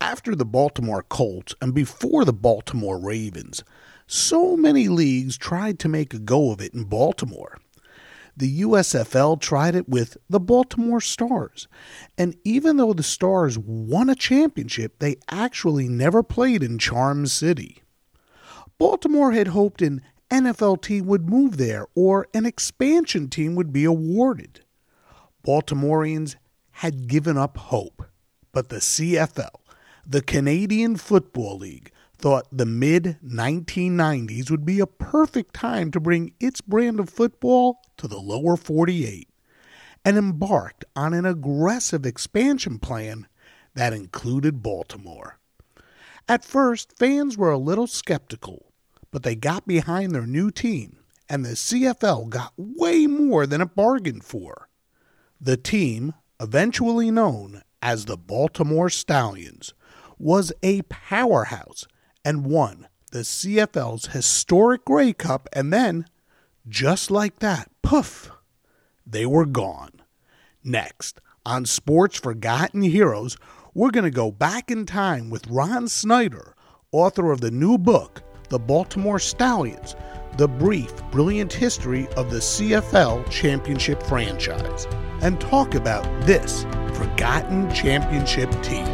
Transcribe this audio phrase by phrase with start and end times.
[0.00, 3.64] After the Baltimore Colts and before the Baltimore Ravens,
[4.06, 7.58] so many leagues tried to make a go of it in Baltimore.
[8.36, 11.66] The USFL tried it with the Baltimore Stars,
[12.18, 17.82] and even though the Stars won a championship, they actually never played in Charm City.
[18.76, 23.84] Baltimore had hoped an NFL team would move there or an expansion team would be
[23.84, 24.60] awarded.
[25.42, 26.36] Baltimoreans
[26.72, 28.04] had given up hope,
[28.52, 29.54] but the CFL,
[30.08, 36.32] the Canadian Football League thought the mid 1990s would be a perfect time to bring
[36.38, 39.28] its brand of football to the lower 48
[40.04, 43.26] and embarked on an aggressive expansion plan
[43.74, 45.38] that included Baltimore.
[46.28, 48.72] At first, fans were a little skeptical,
[49.10, 53.74] but they got behind their new team, and the CFL got way more than it
[53.74, 54.68] bargained for.
[55.40, 59.74] The team, eventually known as the Baltimore Stallions,
[60.18, 61.86] was a powerhouse
[62.24, 66.06] and won the CFL's historic Grey Cup, and then,
[66.68, 68.30] just like that, poof,
[69.06, 70.02] they were gone.
[70.62, 73.36] Next, on Sports Forgotten Heroes,
[73.72, 76.54] we're going to go back in time with Ron Snyder,
[76.92, 79.94] author of the new book, The Baltimore Stallions
[80.36, 84.86] The Brief, Brilliant History of the CFL Championship Franchise,
[85.22, 86.64] and talk about this
[86.94, 88.86] forgotten championship team.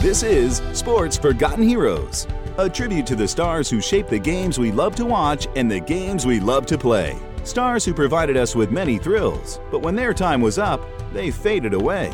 [0.00, 4.72] This is Sports Forgotten Heroes, a tribute to the stars who shaped the games we
[4.72, 7.18] love to watch and the games we love to play.
[7.44, 10.80] Stars who provided us with many thrills, but when their time was up,
[11.12, 12.10] they faded away.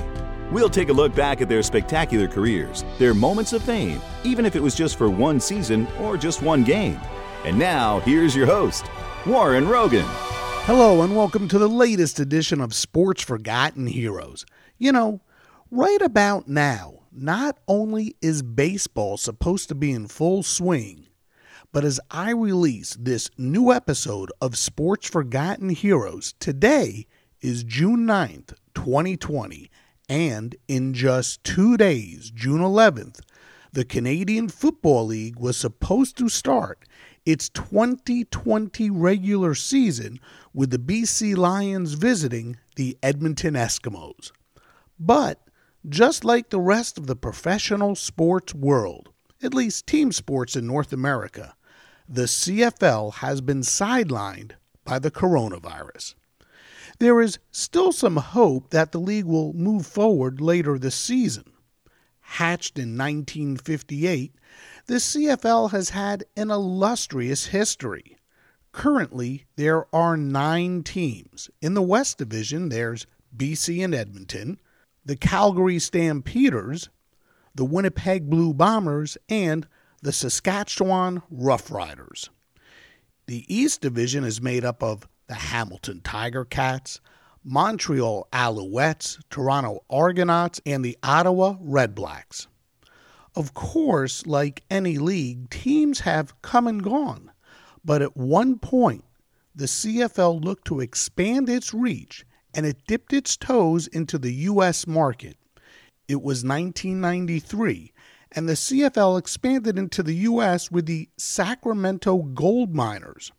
[0.51, 4.57] We'll take a look back at their spectacular careers, their moments of fame, even if
[4.57, 7.01] it was just for one season or just one game.
[7.45, 8.85] And now, here's your host,
[9.25, 10.07] Warren Rogan.
[10.65, 14.45] Hello, and welcome to the latest edition of Sports Forgotten Heroes.
[14.77, 15.21] You know,
[15.71, 21.07] right about now, not only is baseball supposed to be in full swing,
[21.73, 27.07] but as I release this new episode of Sports Forgotten Heroes, today
[27.41, 29.71] is June 9th, 2020,
[30.09, 33.21] and in just two days, June 11th,
[33.73, 36.87] the Canadian Football League was supposed to start
[37.25, 40.21] its 2020 regular season
[40.55, 44.31] with the BC Lions visiting the Edmonton Eskimos.
[44.99, 45.41] But
[45.89, 49.11] just like the rest of the professional sports world,
[49.43, 51.55] at least team sports in North America,
[52.09, 54.53] the CFL has been sidelined
[54.85, 56.15] by the coronavirus.
[56.99, 61.53] There is still some hope that the league will move forward later this season.
[62.21, 64.35] Hatched in 1958,
[64.87, 68.17] the CFL has had an illustrious history.
[68.73, 71.51] Currently, there are nine teams.
[71.61, 74.59] In the West Division, there's BC and Edmonton
[75.07, 76.91] the Calgary Stampeders,
[77.55, 79.67] the Winnipeg Blue Bombers, and
[80.03, 82.29] the Saskatchewan Roughriders.
[83.27, 87.01] The East Division is made up of the Hamilton Tiger Cats,
[87.45, 92.49] Montreal Alouettes, Toronto Argonauts, and the Ottawa Redblacks.
[93.37, 97.31] Of course, like any league, teams have come and gone,
[97.85, 99.05] but at one point,
[99.55, 104.87] the CFL looked to expand its reach and it dipped its toes into the U.S.
[104.87, 105.37] market.
[106.09, 107.93] It was 1993,
[108.33, 110.71] and the CFL expanded into the U.S.
[110.71, 113.31] with the Sacramento Gold Miners.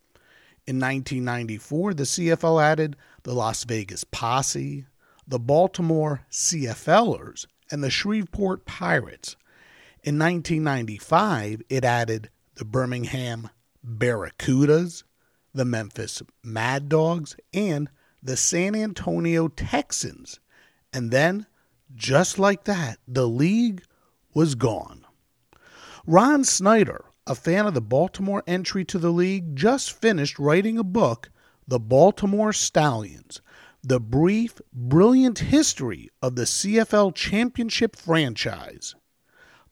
[0.68, 4.86] In 1994, the CFL added the Las Vegas Posse,
[5.26, 9.34] the Baltimore CFLers, and the Shreveport Pirates.
[10.04, 13.50] In 1995, it added the Birmingham
[13.84, 15.02] Barracudas,
[15.52, 17.88] the Memphis Mad Dogs, and
[18.22, 20.40] the San Antonio Texans.
[20.92, 21.46] And then,
[21.94, 23.82] just like that, the league
[24.34, 25.04] was gone.
[26.06, 30.84] Ron Snyder, a fan of the Baltimore entry to the league, just finished writing a
[30.84, 31.30] book,
[31.66, 33.40] The Baltimore Stallions
[33.82, 38.94] The Brief, Brilliant History of the CFL Championship Franchise.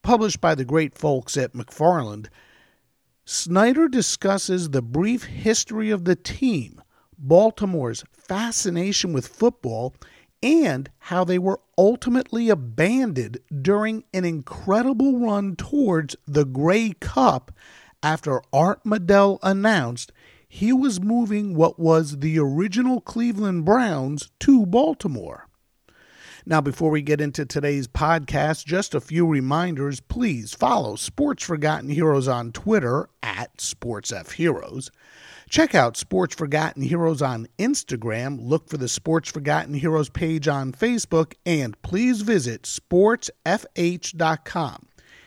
[0.03, 2.29] Published by the great folks at McFarland,
[3.25, 6.81] Snyder discusses the brief history of the team
[7.19, 9.95] Baltimore's fascination with football
[10.43, 17.53] and how they were ultimately abandoned during an incredible run towards the Grey Cup
[18.03, 20.13] after Art Modell announced
[20.49, 25.49] he was moving what was the original Cleveland Browns to Baltimore.
[26.49, 29.99] Now, before we get into today's podcast, just a few reminders.
[29.99, 34.91] Please follow Sports Forgotten Heroes on Twitter at SportsFHeroes.
[35.49, 38.39] Check out Sports Forgotten Heroes on Instagram.
[38.41, 41.35] Look for the Sports Forgotten Heroes page on Facebook.
[41.45, 43.37] And please visit sportsfh.com.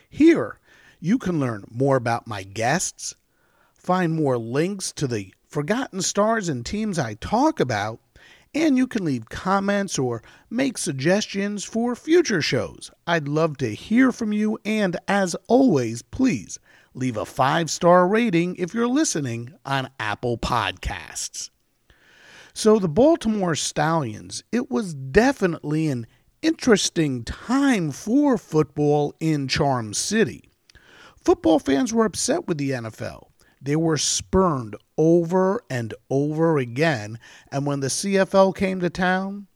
[0.09, 0.59] Here,
[0.99, 3.15] you can learn more about my guests,
[3.73, 8.01] find more links to the forgotten stars and teams I talk about
[8.53, 12.91] and you can leave comments or make suggestions for future shows.
[13.05, 16.59] I'd love to hear from you, and as always, please
[16.93, 21.49] leave a five star rating if you're listening on Apple Podcasts.
[22.53, 26.07] So, the Baltimore Stallions, it was definitely an
[26.41, 30.49] interesting time for football in Charm City.
[31.23, 33.29] Football fans were upset with the NFL
[33.61, 37.19] they were spurned over and over again.
[37.51, 39.47] And when the CFL came to town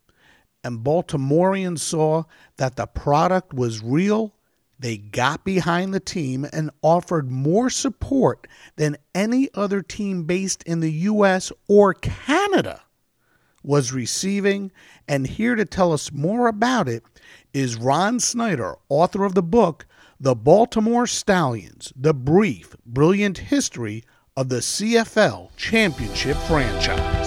[0.64, 2.24] and Baltimoreans saw
[2.58, 4.33] that the product was real,
[4.84, 10.82] they got behind the team and offered more support than any other team based in
[10.82, 11.54] the U.S.
[11.70, 12.82] or Canada
[13.64, 14.74] was receiving.
[15.08, 17.02] And here to tell us more about it
[17.54, 19.86] is Ron Snyder, author of the book
[20.20, 24.04] the Baltimore Stallions, the brief, brilliant history
[24.36, 27.23] of the CFL championship franchise.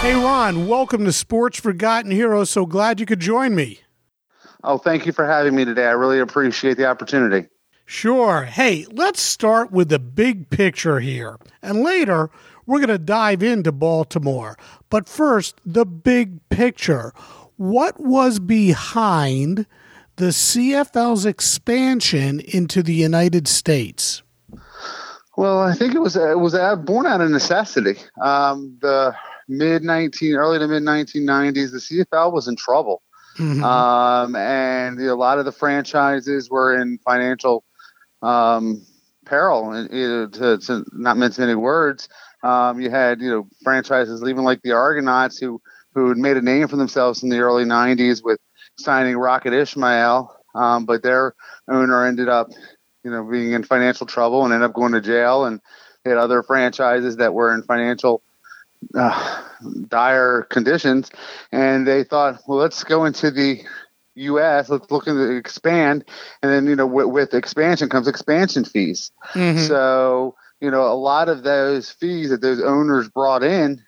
[0.00, 2.48] Hey, Ron, welcome to Sports Forgotten Heroes.
[2.48, 3.80] So glad you could join me.
[4.64, 5.84] Oh, thank you for having me today.
[5.84, 7.48] I really appreciate the opportunity.
[7.84, 8.44] Sure.
[8.44, 11.38] Hey, let's start with the big picture here.
[11.60, 12.30] And later,
[12.64, 14.56] we're going to dive into Baltimore.
[14.88, 17.12] But first, the big picture.
[17.56, 19.66] What was behind
[20.16, 24.22] the CFL's expansion into the United States?
[25.36, 26.54] Well, I think it was it was
[26.86, 27.96] born out of necessity.
[28.22, 29.14] Um, the
[29.50, 33.02] mid nineteen, early to mid nineteen nineties, the CFL was in trouble,
[33.36, 33.62] mm-hmm.
[33.62, 37.64] um, and you know, a lot of the franchises were in financial
[38.22, 38.86] um,
[39.24, 39.72] peril.
[39.72, 42.08] And, you know, to, to, not mention any words,
[42.42, 45.60] um, you had you know franchises even like the Argonauts who
[45.94, 48.38] who had made a name for themselves in the early '90s with
[48.78, 51.34] signing Rocket Ismail, um, but their
[51.68, 52.48] owner ended up
[53.04, 55.44] you know being in financial trouble and ended up going to jail.
[55.44, 55.60] And
[56.04, 58.22] they had other franchises that were in financial
[58.94, 59.42] uh,
[59.88, 61.10] dire conditions,
[61.52, 63.62] and they thought, well, let's go into the
[64.14, 64.68] U.S.
[64.68, 66.04] Let's look to expand,
[66.42, 69.12] and then you know with, with expansion comes expansion fees.
[69.32, 69.66] Mm-hmm.
[69.66, 73.82] So you know, a lot of those fees that those owners brought in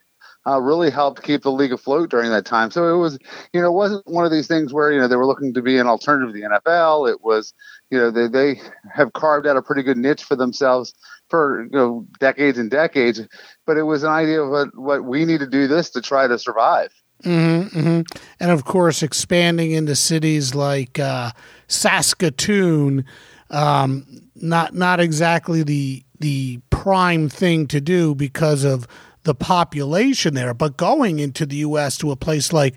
[0.47, 2.71] uh, really helped keep the league afloat during that time.
[2.71, 3.19] So it was,
[3.53, 5.63] you know, it wasn't one of these things where, you know, they were looking to
[5.63, 7.11] be an alternative to the NFL.
[7.11, 7.55] It was,
[7.91, 8.61] you know, they, they
[8.93, 10.95] have carved out a pretty good niche for themselves
[11.33, 13.23] for, you know, decades and decades.
[13.67, 16.29] But it was an idea of what, what we need to do this to try
[16.29, 16.93] to survive.
[17.25, 18.19] Mm-hmm, mm-hmm.
[18.39, 21.31] And of course, expanding into cities like uh,
[21.69, 23.07] Saskatoon,
[23.49, 28.87] um, not not exactly the the prime thing to do because of
[29.23, 31.97] the population there, but going into the U.S.
[31.99, 32.77] to a place like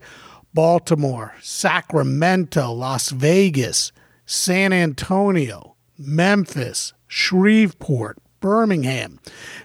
[0.54, 3.91] Baltimore, Sacramento, Las Vegas,
[4.25, 9.20] San Antonio, Memphis, Shreveport, Birmingham.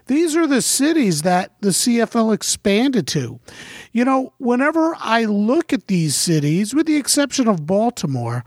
[0.07, 3.39] These are the cities that the CFL expanded to.
[3.93, 8.43] You know, whenever I look at these cities, with the exception of Baltimore,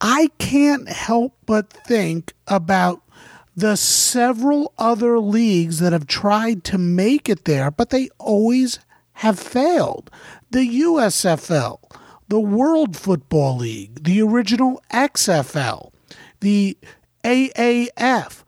[0.00, 3.02] I can't help but think about
[3.54, 8.78] the several other leagues that have tried to make it there, but they always
[9.12, 10.10] have failed.
[10.50, 11.78] The USFL,
[12.28, 15.92] the World Football League, the original XFL,
[16.40, 16.78] the
[17.22, 18.44] AAF.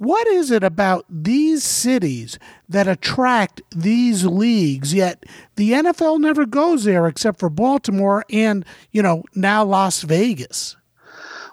[0.00, 2.38] What is it about these cities
[2.70, 4.94] that attract these leagues?
[4.94, 5.26] Yet
[5.56, 10.78] the NFL never goes there except for Baltimore and, you know, now Las Vegas.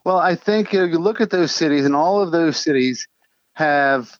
[0.05, 3.05] Well, I think you, know, you look at those cities, and all of those cities
[3.55, 4.17] have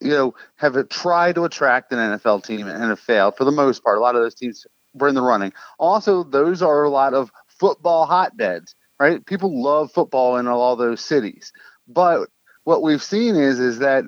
[0.00, 3.82] you know have tried to attract an NFL team and have failed for the most
[3.82, 3.98] part.
[3.98, 5.52] A lot of those teams were in the running.
[5.80, 9.26] Also, those are a lot of football hotbeds, right?
[9.26, 11.52] People love football in all those cities,
[11.88, 12.28] but
[12.66, 14.04] what we've seen is is that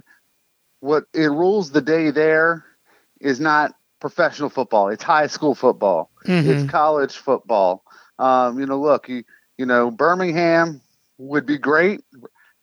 [0.80, 2.64] what it rules the day there
[3.20, 4.88] is not professional football.
[4.88, 6.10] It's high school football.
[6.26, 6.50] Mm-hmm.
[6.50, 7.84] It's college football.
[8.18, 9.22] Um, you know, look, you,
[9.58, 10.80] you know, Birmingham
[11.18, 12.00] would be great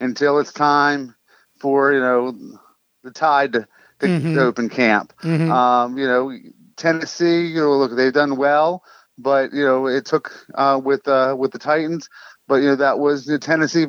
[0.02, 1.16] until it's time
[1.60, 2.36] for you know
[3.04, 3.68] the tide to,
[4.00, 4.38] to, mm-hmm.
[4.38, 5.14] open camp.
[5.24, 5.50] Mm-hmm.
[5.50, 6.38] Um, you know,
[6.75, 8.84] Tennessee, you know, look, they've done well,
[9.18, 12.10] but you know, it took uh, with uh, with the Titans,
[12.50, 13.86] but you know that was the Tennessee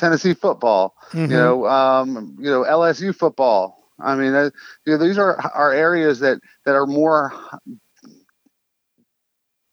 [0.00, 0.96] Tennessee football.
[1.10, 1.30] Mm-hmm.
[1.30, 3.76] You know, um, you know LSU football.
[3.98, 4.50] I mean, uh,
[4.86, 7.32] you know, these are are areas that that are more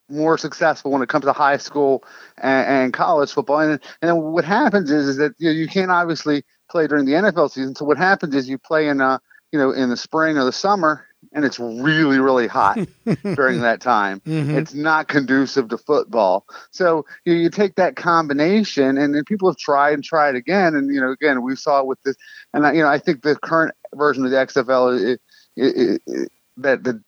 [0.10, 2.04] more successful when it comes to high school
[2.38, 3.60] and, and college football.
[3.60, 7.06] And, and then what happens is, is that you, know, you can't obviously play during
[7.06, 7.76] the NFL season.
[7.76, 9.20] So what happens is you play in uh
[9.52, 12.78] you know in the spring or the summer and it's really really hot
[13.36, 14.58] during that time mm-hmm.
[14.58, 19.50] it's not conducive to football so you, know, you take that combination and, and people
[19.50, 22.16] have tried and tried again and you know again we saw with this
[22.54, 25.22] and I, you know i think the current version of the xfl it,
[25.56, 27.02] it, it, that the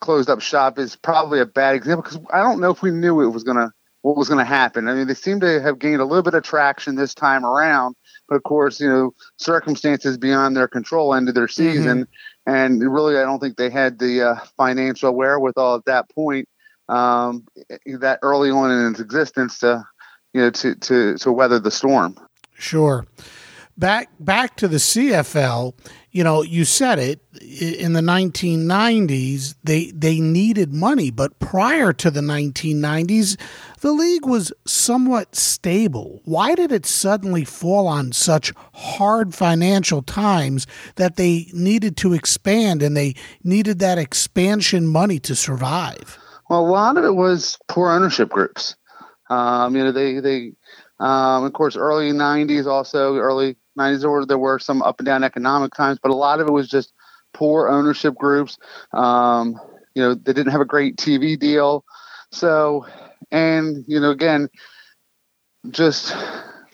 [0.00, 3.20] closed up shop is probably a bad example because i don't know if we knew
[3.20, 3.70] it was going to
[4.02, 6.34] what was going to happen i mean they seem to have gained a little bit
[6.34, 7.96] of traction this time around
[8.28, 11.62] but of course, you know, circumstances beyond their control ended their mm-hmm.
[11.62, 12.12] season, mm-hmm.
[12.48, 16.48] And really, I don't think they had the uh, financial wherewithal at that point,
[16.88, 17.46] um,
[17.84, 19.84] that early on in its existence, to
[20.32, 22.16] you know, to to to weather the storm.
[22.54, 23.06] Sure.
[23.76, 25.74] Back back to the CFL
[26.10, 32.10] you know, you said it in the 1990s, they they needed money, but prior to
[32.10, 33.38] the 1990s,
[33.80, 36.22] the league was somewhat stable.
[36.24, 42.82] Why did it suddenly fall on such hard financial times that they needed to expand
[42.82, 46.18] and they needed that expansion money to survive?
[46.48, 48.76] Well, a lot of it was poor ownership groups.
[49.28, 50.52] Um, you know, they they
[51.00, 55.06] um, of course early 90s also early 90s there were, there were some up and
[55.06, 56.92] down economic times, but a lot of it was just
[57.32, 58.58] poor ownership groups.
[58.92, 59.58] Um,
[59.94, 61.84] you know, they didn't have a great TV deal.
[62.30, 62.86] So,
[63.30, 64.48] and, you know, again,
[65.70, 66.14] just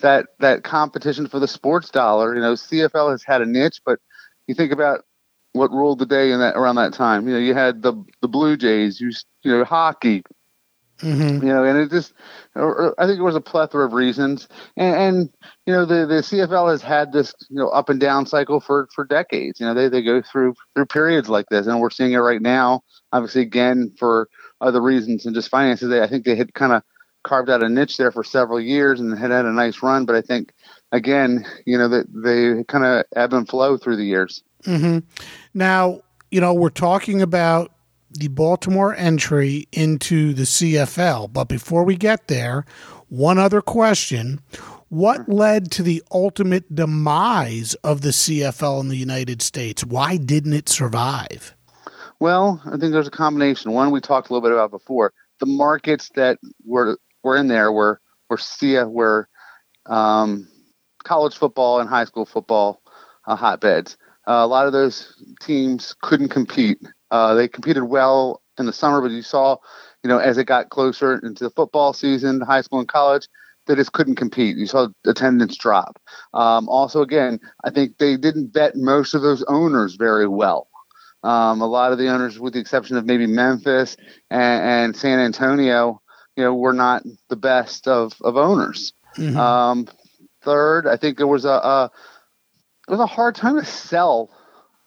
[0.01, 3.99] that, that competition for the sports dollar, you know, CFL has had a niche, but
[4.47, 5.05] you think about
[5.55, 7.27] what ruled the day in that around that time.
[7.27, 10.23] You know, you had the the Blue Jays, you you know, hockey,
[11.05, 11.47] Mm-hmm.
[11.47, 12.15] You know, and it just,
[12.57, 14.49] I think it was a plethora of reasons.
[14.77, 15.31] And, and,
[15.67, 18.89] you know, the, the CFL has had this, you know, up and down cycle for,
[18.95, 19.61] for decades.
[19.61, 22.41] You know, they, they go through through periods like this, and we're seeing it right
[22.41, 22.83] now.
[23.13, 24.29] Obviously, again, for
[24.63, 25.91] other reasons and just finances.
[25.91, 26.83] They, I think they had kind of
[27.23, 30.07] carved out a niche there for several years and had had a nice run.
[30.07, 30.53] But I think,
[30.91, 34.43] again, you know, that they kind of ebb and flow through the years.
[34.65, 35.01] Mm-hmm.
[35.53, 37.74] Now, you know, we're talking about
[38.15, 41.33] the Baltimore entry into the CFL.
[41.33, 42.65] But before we get there,
[43.09, 44.41] one other question.
[44.89, 49.85] What led to the ultimate demise of the CFL in the United States?
[49.85, 51.55] Why didn't it survive?
[52.21, 53.73] Well, I think there's a combination.
[53.73, 55.13] One we talked a little bit about before.
[55.41, 59.29] The markets that were were in there were were CF were
[59.87, 60.47] um,
[61.03, 62.81] college football and high school football
[63.27, 63.97] uh, hotbeds.
[64.27, 66.79] Uh, a lot of those teams couldn't compete
[67.11, 69.57] uh, they competed well in the summer, but you saw,
[70.03, 73.29] you know, as it got closer into the football season, high school and college,
[73.67, 74.57] they just couldn't compete.
[74.57, 75.99] You saw attendance drop.
[76.35, 80.69] Um, also, again, I think they didn't vet most of those owners very well.
[81.23, 83.97] Um, a lot of the owners, with the exception of maybe Memphis
[84.31, 86.03] and, and San Antonio,
[86.37, 88.93] you know, were not the best of, of owners.
[89.17, 89.37] Mm-hmm.
[89.37, 89.89] Um,
[90.43, 91.91] third, I think there was a, a
[92.87, 94.31] it was a hard time to sell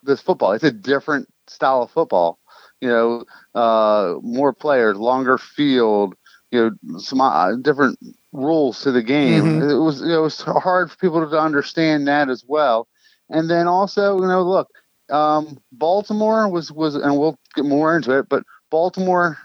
[0.04, 0.52] this football.
[0.52, 2.40] It's a different style of football.
[2.82, 3.26] You know,
[3.56, 6.16] uh, more players, longer field.
[6.52, 8.00] You know, some uh, different
[8.32, 9.44] rules to the game.
[9.44, 9.70] Mm-hmm.
[9.70, 12.88] It was it was hard for people to understand that as well.
[13.30, 14.70] And then also, you know, look,
[15.10, 19.38] um, Baltimore was was, and we'll get more into it, but Baltimore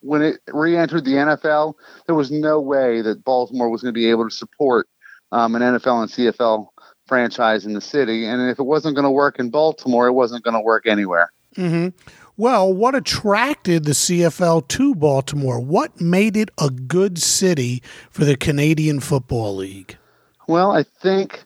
[0.00, 1.74] when it re-entered the NFL,
[2.06, 4.88] there was no way that Baltimore was going to be able to support
[5.32, 6.68] um, an NFL and CFL
[7.06, 8.26] franchise in the city.
[8.26, 11.32] And if it wasn't going to work in Baltimore, it wasn't going to work anywhere.
[11.56, 11.88] Mm-hmm.
[12.36, 15.58] Well, what attracted the CFL to Baltimore?
[15.58, 19.96] What made it a good city for the Canadian Football League?
[20.46, 21.44] Well, I think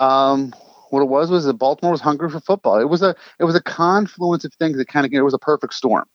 [0.00, 0.52] um,
[0.90, 2.80] what it was was that Baltimore was hungry for football.
[2.80, 5.38] It was a it was a confluence of things that kind of it was a
[5.38, 6.06] perfect storm,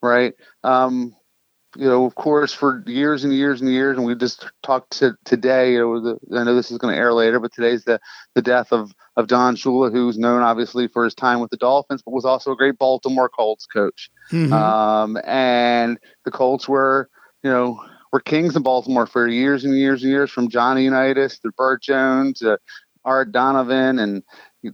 [0.00, 0.32] right?
[0.62, 1.14] Um,
[1.76, 5.16] you know, of course, for years and years and years, and we just talked to
[5.24, 5.72] today.
[5.72, 8.00] You know, the, I know this is going to air later, but today's the
[8.34, 12.02] the death of of Don Shula, who's known obviously for his time with the Dolphins,
[12.02, 14.10] but was also a great Baltimore Colts coach.
[14.32, 14.52] Mm-hmm.
[14.52, 17.08] Um, and the Colts were,
[17.44, 17.80] you know,
[18.12, 21.82] were kings in Baltimore for years and years and years, from Johnny Unitas to Bert
[21.82, 22.58] Jones to
[23.04, 24.24] Art Donovan and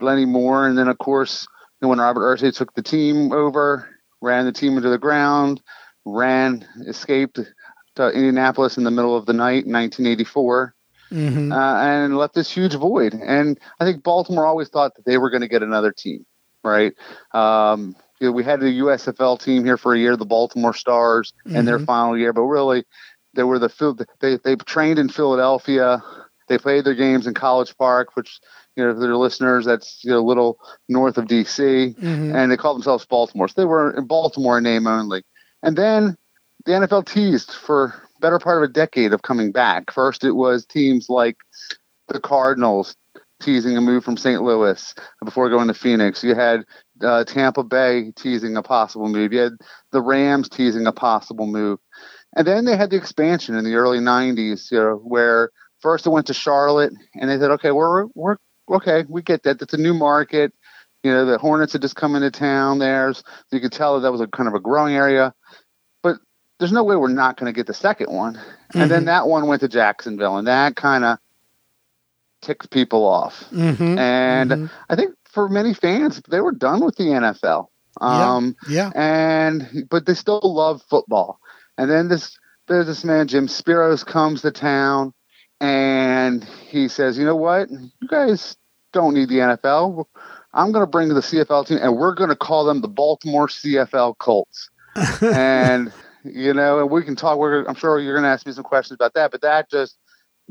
[0.00, 1.46] Lenny Moore, and then of course,
[1.80, 3.86] when Robert Irsay took the team over,
[4.22, 5.60] ran the team into the ground
[6.06, 7.40] ran, escaped
[7.96, 10.74] to Indianapolis in the middle of the night in 1984.
[11.12, 11.52] Mm-hmm.
[11.52, 13.14] Uh, and left this huge void.
[13.14, 16.26] And I think Baltimore always thought that they were going to get another team,
[16.64, 16.94] right?
[17.32, 21.32] Um, you know, we had the USFL team here for a year, the Baltimore Stars,
[21.46, 21.58] mm-hmm.
[21.58, 22.84] in their final year, but really,
[23.34, 26.02] they were the they they trained in Philadelphia.
[26.48, 28.40] They played their games in College Park, which
[28.74, 30.58] you know, their listeners, that's you know, a little
[30.88, 32.34] north of DC, mm-hmm.
[32.34, 33.48] and they called themselves Baltimore.
[33.48, 35.22] So they were in Baltimore name only.
[35.62, 36.16] And then
[36.64, 39.92] the NFL teased for better part of a decade of coming back.
[39.92, 41.36] First, it was teams like
[42.08, 42.96] the Cardinals
[43.40, 44.42] teasing a move from St.
[44.42, 44.94] Louis
[45.24, 46.24] before going to Phoenix.
[46.24, 46.64] You had
[47.02, 49.32] uh, Tampa Bay teasing a possible move.
[49.32, 49.52] You had
[49.92, 51.78] the Rams teasing a possible move.
[52.34, 56.10] And then they had the expansion in the early 90s, you know, where first it
[56.10, 58.36] went to Charlotte and they said, okay, we're, we're
[58.70, 59.60] okay, we get that.
[59.60, 60.52] It's a new market.
[61.02, 63.12] You know, the Hornets had just come into town there.
[63.14, 63.22] So
[63.52, 65.34] you could tell that that was a kind of a growing area.
[66.02, 66.18] But
[66.58, 68.34] there's no way we're not going to get the second one.
[68.34, 68.80] Mm-hmm.
[68.80, 69.06] And then mm-hmm.
[69.06, 71.18] that one went to Jacksonville, and that kind of
[72.42, 73.44] ticks people off.
[73.52, 73.98] Mm-hmm.
[73.98, 74.66] And mm-hmm.
[74.88, 77.68] I think for many fans, they were done with the NFL.
[78.00, 79.00] Um, yeah, yeah.
[79.00, 81.40] And but they still love football.
[81.78, 82.38] And then this
[82.68, 85.14] there's this man Jim Speros comes to town,
[85.60, 87.70] and he says, "You know what?
[87.70, 88.56] You guys
[88.92, 90.06] don't need the NFL.
[90.56, 93.46] I'm going to bring the CFL team, and we're going to call them the Baltimore
[93.46, 94.68] CFL Colts."
[95.22, 95.92] and
[96.24, 97.38] you know, and we can talk.
[97.38, 99.96] We're, I'm sure you're going to ask me some questions about that, but that just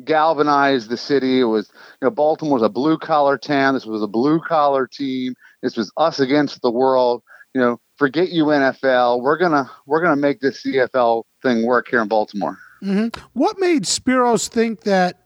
[0.03, 1.39] galvanized the city.
[1.39, 1.69] It was,
[2.01, 3.73] you know, Baltimore was a blue collar town.
[3.73, 5.35] This was a blue collar team.
[5.61, 7.23] This was us against the world.
[7.53, 9.21] You know, forget you NFL.
[9.21, 12.57] We're gonna we're gonna make this CFL thing work here in Baltimore.
[12.83, 13.19] Mm-hmm.
[13.33, 15.25] What made Speros think that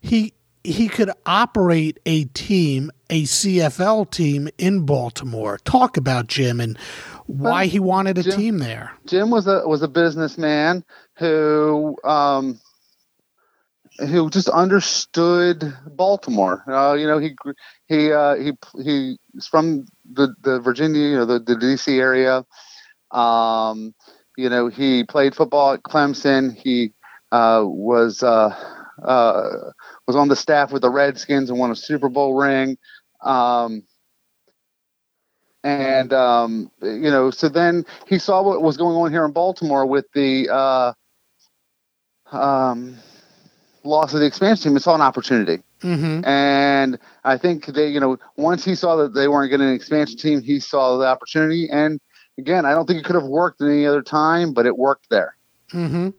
[0.00, 0.32] he
[0.66, 5.58] he could operate a team, a CFL team in Baltimore?
[5.64, 6.78] Talk about Jim and
[7.26, 8.92] why well, he wanted a Jim, team there.
[9.06, 10.84] Jim was a was a businessman
[11.18, 12.60] who um,
[13.98, 16.62] who just understood Baltimore.
[16.68, 17.36] Uh, you know, he
[17.88, 22.44] he uh, he he's from the the Virginia, you know, the, the DC area.
[23.10, 23.94] Um,
[24.36, 26.54] you know, he played football at Clemson.
[26.54, 26.92] He
[27.32, 28.54] uh, was uh,
[29.02, 29.70] uh,
[30.06, 32.76] was on the staff with the Redskins and won a Super Bowl ring.
[33.22, 33.82] Um,
[35.66, 39.84] and um, you know, so then he saw what was going on here in Baltimore
[39.84, 40.92] with the uh,
[42.30, 42.96] um,
[43.82, 44.72] loss of the expansion team.
[44.74, 46.24] He saw an opportunity, mm-hmm.
[46.24, 50.16] and I think they, you know, once he saw that they weren't getting an expansion
[50.16, 51.68] team, he saw the opportunity.
[51.68, 52.00] And
[52.38, 55.36] again, I don't think it could have worked any other time, but it worked there.
[55.72, 56.10] Mm-hmm.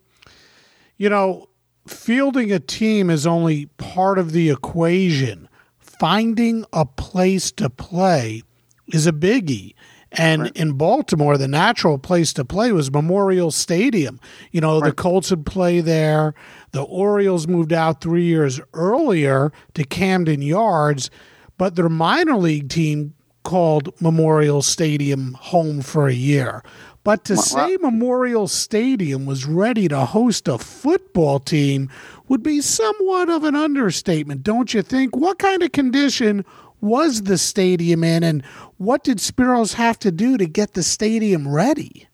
[0.97, 1.47] You know,
[1.88, 5.50] fielding a team is only part of the equation.
[5.80, 8.43] Finding a place to play
[8.88, 9.73] is a biggie.
[10.12, 10.56] And right.
[10.56, 14.19] in Baltimore, the natural place to play was Memorial Stadium.
[14.52, 14.89] You know, right.
[14.89, 16.34] the Colts would play there.
[16.71, 21.10] The Orioles moved out three years earlier to Camden Yards,
[21.58, 26.63] but their minor league team called Memorial Stadium home for a year.
[27.08, 31.89] But to say Memorial Stadium was ready to host a football team
[32.28, 35.15] would be somewhat of an understatement, don't you think?
[35.15, 36.43] What kind of condition
[36.82, 38.43] was the stadium in, and
[38.76, 42.10] what did Speros have to do to get the stadium ready?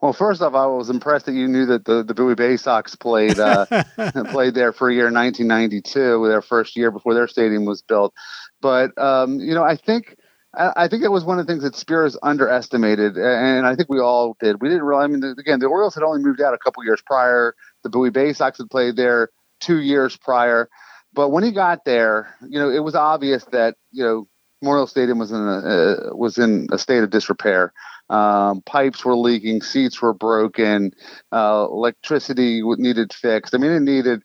[0.00, 2.96] Well, first off, I was impressed that you knew that the, the Bowie Bay Sox
[2.96, 3.66] played uh,
[4.32, 8.12] played there for a year in 1992, their first year before their stadium was built.
[8.60, 10.16] But um, you know, I think
[10.54, 14.00] I think it was one of the things that Speros underestimated, and I think we
[14.00, 14.62] all did.
[14.62, 15.04] We didn't really.
[15.04, 17.54] I mean, again, the Orioles had only moved out a couple years prior.
[17.82, 19.28] The Bowie Bay Sox had played there
[19.60, 20.70] two years prior,
[21.12, 24.26] but when he got there, you know, it was obvious that you know
[24.62, 27.72] Memorial Stadium was in a uh, was in a state of disrepair.
[28.08, 30.92] Um, pipes were leaking, seats were broken,
[31.30, 33.54] uh, electricity needed fixed.
[33.54, 34.22] I mean, it needed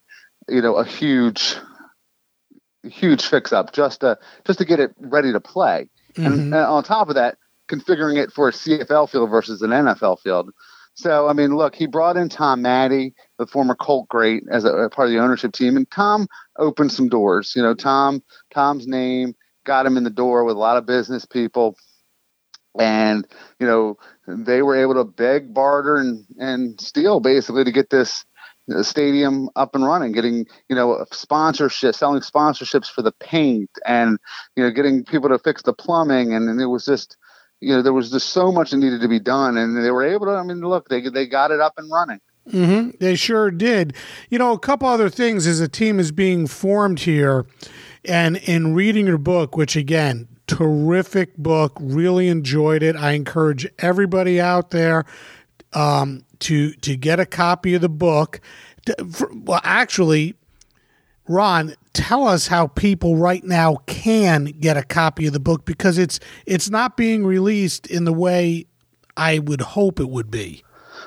[0.48, 1.58] you know a huge
[2.84, 5.90] huge fix up just to just to get it ready to play.
[6.14, 6.26] Mm-hmm.
[6.26, 7.38] And, and on top of that,
[7.70, 10.52] configuring it for a CFL field versus an NFL field.
[10.96, 14.70] So, I mean, look, he brought in Tom Matte, the former Colt great, as a,
[14.70, 17.54] a, part of the ownership team, and Tom opened some doors.
[17.56, 18.22] You know, Tom,
[18.54, 19.34] Tom's name
[19.66, 21.76] got him in the door with a lot of business people,
[22.80, 23.28] and
[23.60, 23.98] you know,
[24.28, 28.24] they were able to beg, barter, and and steal basically to get this
[28.82, 34.18] stadium up and running, getting you know sponsorship, selling sponsorships for the paint, and
[34.56, 37.18] you know getting people to fix the plumbing, and, and it was just
[37.60, 40.04] you know there was just so much that needed to be done, and they were
[40.04, 40.34] able to.
[40.34, 42.20] I mean, look, they they got it up and running.
[42.50, 42.98] Mm-hmm.
[43.00, 43.96] They sure did.
[44.30, 47.46] You know, a couple other things as a team is being formed here,
[48.06, 52.96] and in reading your book, which again, terrific book, really enjoyed it.
[52.96, 55.06] I encourage everybody out there
[55.74, 58.40] um, to to get a copy of the book.
[59.34, 60.36] Well, actually,
[61.28, 65.98] Ron, tell us how people right now can get a copy of the book because
[65.98, 68.66] it's it's not being released in the way
[69.16, 70.64] I would hope it would be.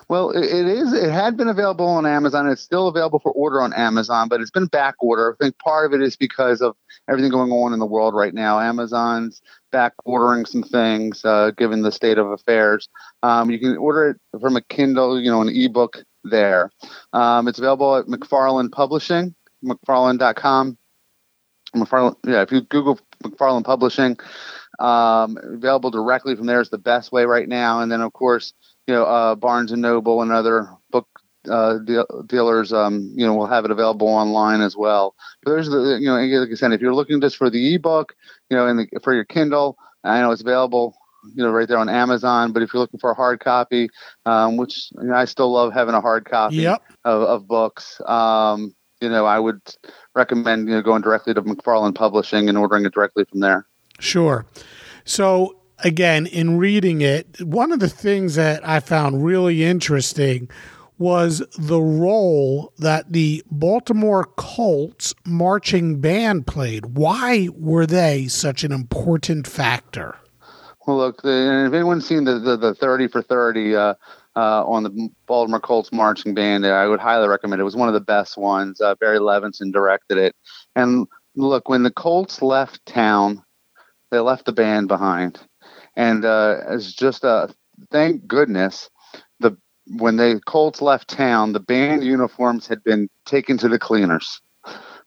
[0.08, 0.92] Well, it is.
[0.92, 2.48] It had been available on Amazon.
[2.48, 5.34] It's still available for order on Amazon, but it's been back order.
[5.34, 6.76] I think part of it is because of
[7.08, 8.60] everything going on in the world right now.
[8.60, 9.42] Amazon's
[9.76, 12.88] back ordering some things, uh, given the state of affairs.
[13.22, 16.70] Um, you can order it from a Kindle, you know, an ebook there.
[17.12, 20.78] Um, it's available at McFarland Publishing, McFarland.com.
[21.74, 24.16] McFarland, yeah, if you Google McFarland Publishing,
[24.78, 27.80] um, available directly from there is the best way right now.
[27.80, 28.54] And then, of course,
[28.86, 31.06] you know, uh, Barnes and Noble and other book
[31.48, 31.78] uh,
[32.26, 35.14] dealers, um, you know, will have it available online as well.
[35.42, 38.14] But there's the, you know, like I said, if you're looking just for the ebook,
[38.50, 40.96] you know, and for your Kindle, I know it's available,
[41.34, 42.52] you know, right there on Amazon.
[42.52, 43.88] But if you're looking for a hard copy,
[44.24, 46.82] um, which you know, I still love having a hard copy yep.
[47.04, 49.60] of, of books, um, you know, I would
[50.14, 53.66] recommend you know going directly to McFarland Publishing and ordering it directly from there.
[53.98, 54.46] Sure.
[55.04, 60.48] So again, in reading it, one of the things that I found really interesting
[60.98, 66.96] was the role that the Baltimore Colts marching band played.
[66.96, 70.16] Why were they such an important factor?
[70.86, 73.94] Well, look, if anyone's seen the, the, the 30 for 30 uh,
[74.36, 77.62] uh, on the Baltimore Colts marching band, I would highly recommend it.
[77.62, 78.80] It was one of the best ones.
[78.80, 80.36] Uh, Barry Levinson directed it.
[80.74, 83.42] And look, when the Colts left town,
[84.10, 85.40] they left the band behind
[85.96, 87.52] and uh, it's just a
[87.90, 88.90] thank goodness
[89.88, 94.40] when the Colts left town, the band uniforms had been taken to the cleaners,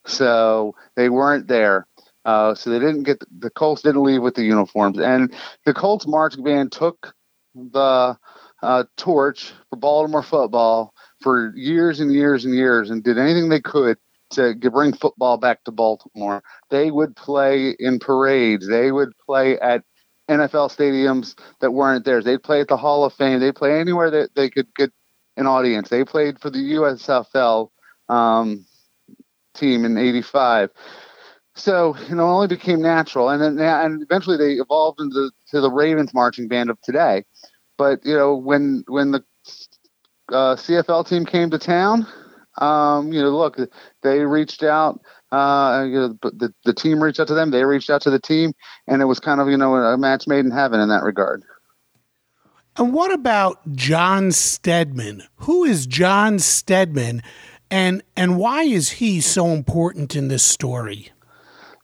[0.06, 1.86] so they weren't there.
[2.26, 5.34] Uh, so they didn't get the Colts didn't leave with the uniforms, and
[5.66, 7.14] the Colts marching band took
[7.56, 8.18] the
[8.62, 13.62] uh, torch for Baltimore football for years and years and years, and did anything they
[13.62, 13.98] could
[14.32, 16.44] to bring football back to Baltimore.
[16.70, 18.68] They would play in parades.
[18.68, 19.84] They would play at
[20.30, 22.24] NFL stadiums that weren't theirs.
[22.24, 23.40] They'd play at the Hall of Fame.
[23.40, 24.92] They'd play anywhere that they could get
[25.36, 25.90] an audience.
[25.90, 27.70] They played for the USFL
[28.08, 28.66] um,
[29.54, 30.70] team in '85.
[31.56, 35.62] So you know, it only became natural, and then and eventually they evolved into to
[35.62, 37.26] the Ravens marching band of today.
[37.78, 39.24] But you know, when when the
[40.30, 42.08] uh, CFL team came to town,
[42.60, 43.58] um, you know, look,
[44.04, 47.90] they reached out uh, you know, the the team reached out to them, they reached
[47.90, 48.54] out to the team,
[48.88, 51.44] and it was kind of you know a match made in heaven in that regard.
[52.78, 55.24] And what about John Steadman?
[55.38, 57.22] Who is John Steadman,
[57.70, 61.12] and and why is he so important in this story?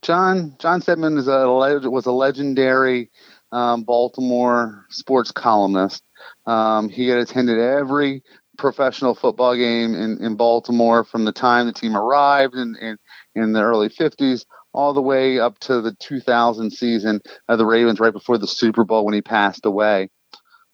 [0.02, 3.10] John John Steadman is a was a legendary
[3.52, 6.02] um, Baltimore sports columnist.
[6.46, 8.22] Um, he had attended every
[8.56, 12.96] professional football game in, in Baltimore from the time the team arrived and, in,
[13.36, 18.00] in the early 50s all the way up to the 2000 season of the Ravens
[18.00, 20.10] right before the Super Bowl when he passed away.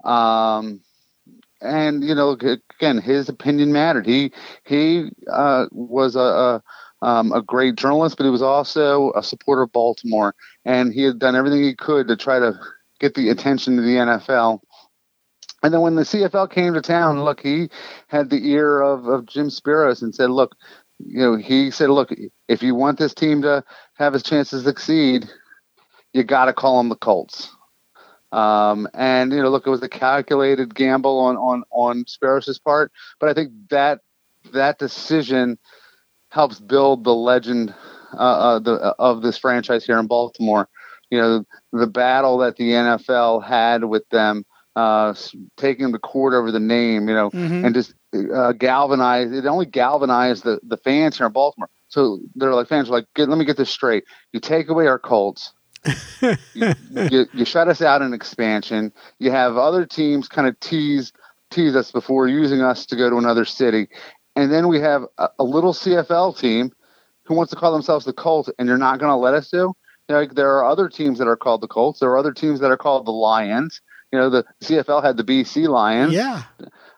[0.05, 0.81] Um,
[1.61, 4.05] and you know, again, his opinion mattered.
[4.05, 4.33] He
[4.65, 6.63] he uh, was a, a,
[7.07, 11.21] um, a great journalist, but he was also a supporter of Baltimore, and he had
[11.21, 12.59] done everything he could to try to
[12.99, 14.61] get the attention of the NFL
[15.63, 17.69] and then when the CFL came to town, look, he
[18.09, 20.57] had the ear of, of Jim Speros and said, look,
[21.05, 22.11] you know, he said, look,
[22.49, 25.29] if you want this team to have a chance to succeed,
[26.13, 27.51] you got to call them the Colts.
[28.33, 32.91] Um, and you know, look, it was a calculated gamble on on on Speros' part,
[33.21, 34.01] but I think that
[34.55, 35.59] that decision
[36.31, 37.75] helps build the legend
[38.15, 40.69] uh, uh, the, uh, of this franchise here in Baltimore.
[41.11, 44.45] You know, the battle that the NFL had with them
[44.77, 45.15] uh,
[45.59, 47.67] taking the court over the name, you know, mm-hmm.
[47.67, 49.33] and just uh, galvanize.
[49.33, 51.69] It only galvanized the, the fans here in Baltimore.
[51.89, 54.05] So they're like fans are like, let me get this straight.
[54.33, 55.53] You take away our Colts.
[56.55, 56.73] you,
[57.11, 58.93] you, you, shut us out in expansion.
[59.19, 61.13] You have other teams kind of tease
[61.51, 63.89] tease us before using us to go to another city,
[64.37, 66.71] and then we have a, a little CFL team
[67.25, 69.75] who wants to call themselves the Colts, and you're not going to let us do.
[70.09, 72.01] Like there are other teams that are called the Colts.
[72.01, 73.81] There are other teams that are called the Lions.
[74.13, 76.13] You know, the CFL had the BC Lions.
[76.13, 76.43] Yeah.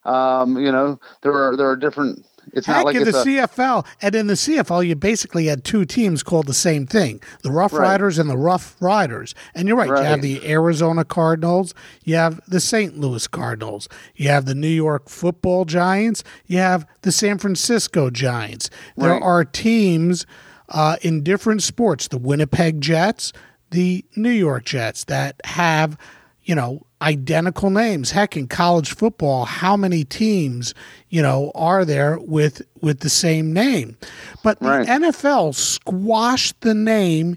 [0.04, 2.26] Um, you know, there are there are different.
[2.52, 5.64] It's Heck, not like in the a, CFL, and in the CFL, you basically had
[5.64, 7.88] two teams called the same thing: the Rough right.
[7.88, 9.34] Riders and the Rough Riders.
[9.54, 10.02] And you're right, right.
[10.02, 12.98] You have the Arizona Cardinals, you have the St.
[12.98, 18.68] Louis Cardinals, you have the New York Football Giants, you have the San Francisco Giants.
[18.96, 19.22] There right.
[19.22, 20.26] are teams
[20.68, 23.32] uh, in different sports: the Winnipeg Jets,
[23.70, 25.96] the New York Jets, that have,
[26.42, 28.10] you know, identical names.
[28.10, 30.74] Heck, in college football, how many teams,
[31.10, 33.96] you know, are there with with the same name?
[34.42, 34.86] But right.
[34.86, 37.36] the NFL squashed the name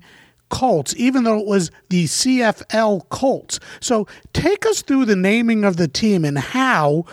[0.49, 3.59] Colts, even though it was the CFL Colts.
[3.81, 7.05] So take us through the naming of the team and how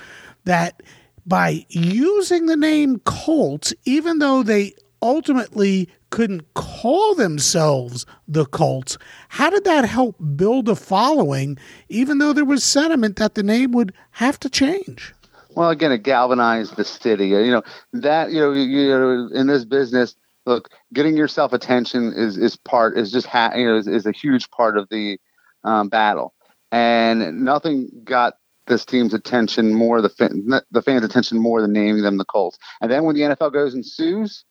[0.45, 0.83] that
[1.27, 8.97] by using the name Colts, even though they ultimately couldn't call themselves the Colts,
[9.31, 13.73] how did that help build a following, even though there was sentiment that the name
[13.73, 15.13] would have to change?
[15.57, 17.31] Well, again, it galvanized the city.
[17.31, 17.63] You know
[17.95, 20.15] that you know, you know in this business,
[20.47, 24.13] look, getting yourself attention is is part is just ha- you know is, is, a
[24.13, 25.19] huge part of the
[25.65, 26.33] um, battle,
[26.71, 28.35] and nothing got
[28.69, 32.57] this team's attention more the the fans' attention more than naming them the Colts.
[32.81, 34.45] And then when the NFL goes and sues,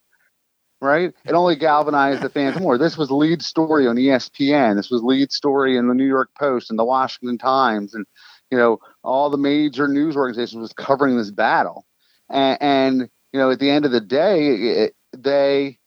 [0.83, 2.77] right, it only galvanized the fans more.
[2.77, 4.75] This was lead story on ESPN.
[4.75, 8.05] This was lead story in the New York Post and the Washington Times, and
[8.51, 11.85] you know all the major news organizations was covering this battle.
[12.29, 15.79] And, and you know, at the end of the day, it, they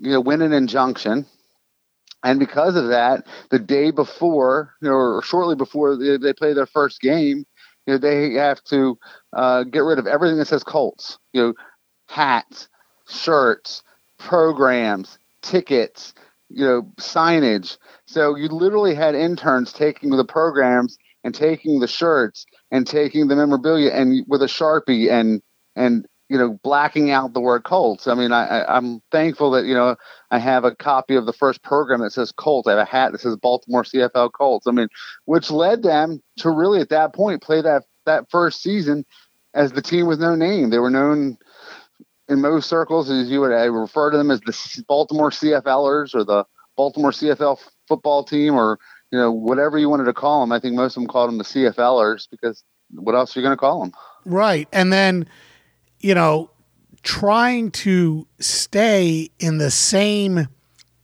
[0.00, 1.26] you know, win an injunction.
[2.22, 6.52] And because of that, the day before, you know, or shortly before they, they play
[6.52, 7.44] their first game,
[7.86, 8.98] you know, they have to
[9.32, 11.18] uh, get rid of everything that says Colts.
[11.32, 11.54] You know,
[12.08, 12.68] hats,
[13.08, 13.82] shirts,
[14.18, 16.14] programs, tickets,
[16.48, 17.78] you know, signage.
[18.06, 23.36] So you literally had interns taking the programs and taking the shirts and taking the
[23.36, 25.42] memorabilia and with a sharpie and
[25.74, 28.08] and you know, blacking out the word Colts.
[28.08, 29.96] I mean, I, I, am thankful that, you know,
[30.30, 32.66] I have a copy of the first program that says Colts.
[32.66, 34.66] I have a hat that says Baltimore CFL Colts.
[34.66, 34.88] I mean,
[35.26, 39.04] which led them to really at that point play that, that first season
[39.54, 40.70] as the team with no name.
[40.70, 41.38] They were known
[42.28, 46.44] in most circles as you would refer to them as the Baltimore CFLers or the
[46.76, 47.58] Baltimore CFL
[47.88, 48.78] football team or,
[49.10, 50.52] you know, whatever you wanted to call them.
[50.52, 53.56] I think most of them called them the CFLers because what else are you going
[53.56, 53.92] to call them?
[54.24, 54.68] Right.
[54.72, 55.28] And then,
[56.00, 56.50] you know,
[57.02, 60.48] trying to stay in the same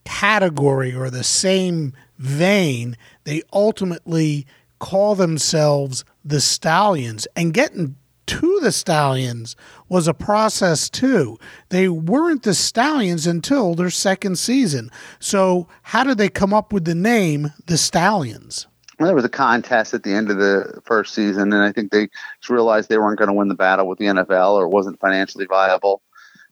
[0.04, 4.46] category or the same vein, they ultimately
[4.80, 7.28] call themselves the Stallions.
[7.36, 9.56] And getting to the Stallions
[9.92, 11.38] was a process too.
[11.68, 14.90] They weren't the Stallions until their second season.
[15.20, 18.66] So, how did they come up with the name the Stallions?
[19.02, 21.90] well, there was a contest at the end of the first season, and I think
[21.90, 22.08] they
[22.48, 26.02] realized they weren't going to win the battle with the NFL or wasn't financially viable.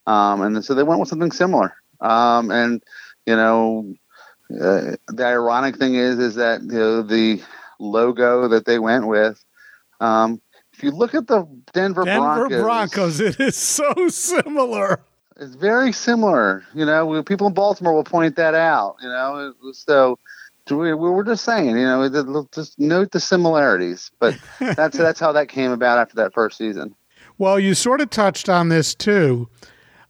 [0.08, 1.74] Um, and so they went with something similar.
[2.00, 2.82] Um, and,
[3.24, 3.94] you know,
[4.50, 7.40] uh, the ironic thing is, is that you know, the
[7.78, 9.44] logo that they went with,
[10.00, 10.40] um,
[10.80, 11.42] if you look at the
[11.74, 15.02] Denver, Denver Broncos, Broncos, it is so similar.
[15.38, 16.64] It's very similar.
[16.74, 18.96] You know, people in Baltimore will point that out.
[19.02, 20.18] You know, so
[20.70, 24.10] we, we were just saying, you know, just note the similarities.
[24.20, 26.94] But that's that's how that came about after that first season.
[27.36, 29.50] Well, you sort of touched on this too.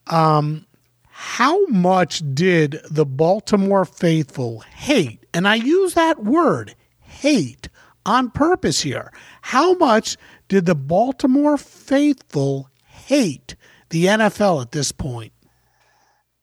[0.06, 0.66] Um,
[1.09, 5.26] how much did the Baltimore faithful hate?
[5.35, 7.68] And I use that word, hate,
[8.06, 9.12] on purpose here.
[9.42, 10.16] How much
[10.50, 13.56] did the Baltimore faithful hate
[13.88, 15.32] the NFL at this point?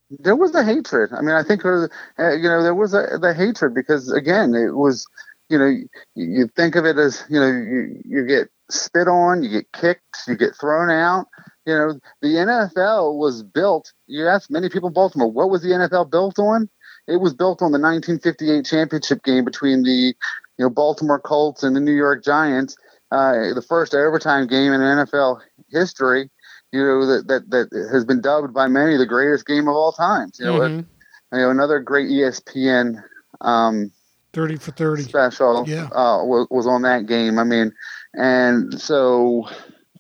[0.10, 1.12] there was a hatred.
[1.14, 4.76] I mean, I think uh, you know there was a the hatred because again, it
[4.76, 5.06] was
[5.50, 9.44] you know you, you think of it as you know you, you get spit on,
[9.44, 11.28] you get kicked, you get thrown out.
[11.66, 13.92] You know, the NFL was built.
[14.08, 16.70] You ask many people in Baltimore, what was the NFL built on?
[17.08, 20.16] It was built on the 1958 championship game between the
[20.58, 22.78] you know Baltimore Colts and the New York Giants,
[23.12, 26.30] uh, the first overtime game in NFL history
[26.72, 29.92] you know that that that has been dubbed by many the greatest game of all
[29.92, 30.40] times.
[30.40, 31.36] You know, mm-hmm.
[31.36, 33.04] you know another great ESPN
[33.42, 33.92] um,
[34.34, 35.64] thirty for thirty special.
[35.68, 37.40] Yeah, uh, was, was on that game.
[37.40, 37.74] I mean,
[38.14, 39.48] and so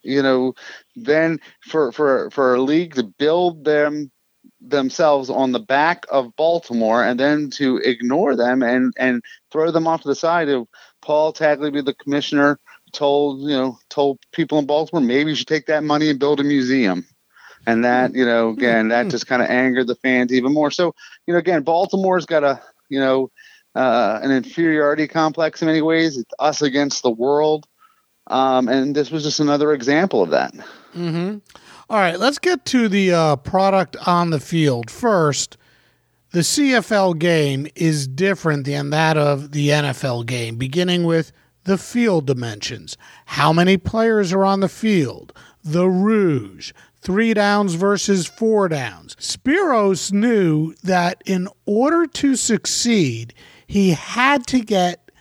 [0.03, 0.53] you know,
[0.95, 4.11] then for for for a league to build them
[4.59, 9.87] themselves on the back of Baltimore and then to ignore them and and throw them
[9.87, 10.67] off to the side of
[11.01, 12.59] Paul Tagliabue, the commissioner,
[12.93, 16.39] told you know told people in Baltimore maybe you should take that money and build
[16.39, 17.05] a museum.
[17.65, 20.71] And that, you know, again, that just kind of angered the fans even more.
[20.71, 20.95] So,
[21.25, 23.29] you know, again, Baltimore's got a, you know,
[23.75, 26.17] uh, an inferiority complex in many ways.
[26.17, 27.67] It's us against the world.
[28.27, 30.53] Um, and this was just another example of that.
[30.95, 31.37] Mm-hmm.
[31.89, 34.89] All right, let's get to the uh, product on the field.
[34.89, 35.57] First,
[36.31, 41.31] the CFL game is different than that of the NFL game, beginning with
[41.67, 45.33] the field dimensions, how many players are on the field,
[45.65, 49.17] the rouge, three downs versus four downs.
[49.17, 53.33] Speros knew that in order to succeed,
[53.67, 55.11] he had to get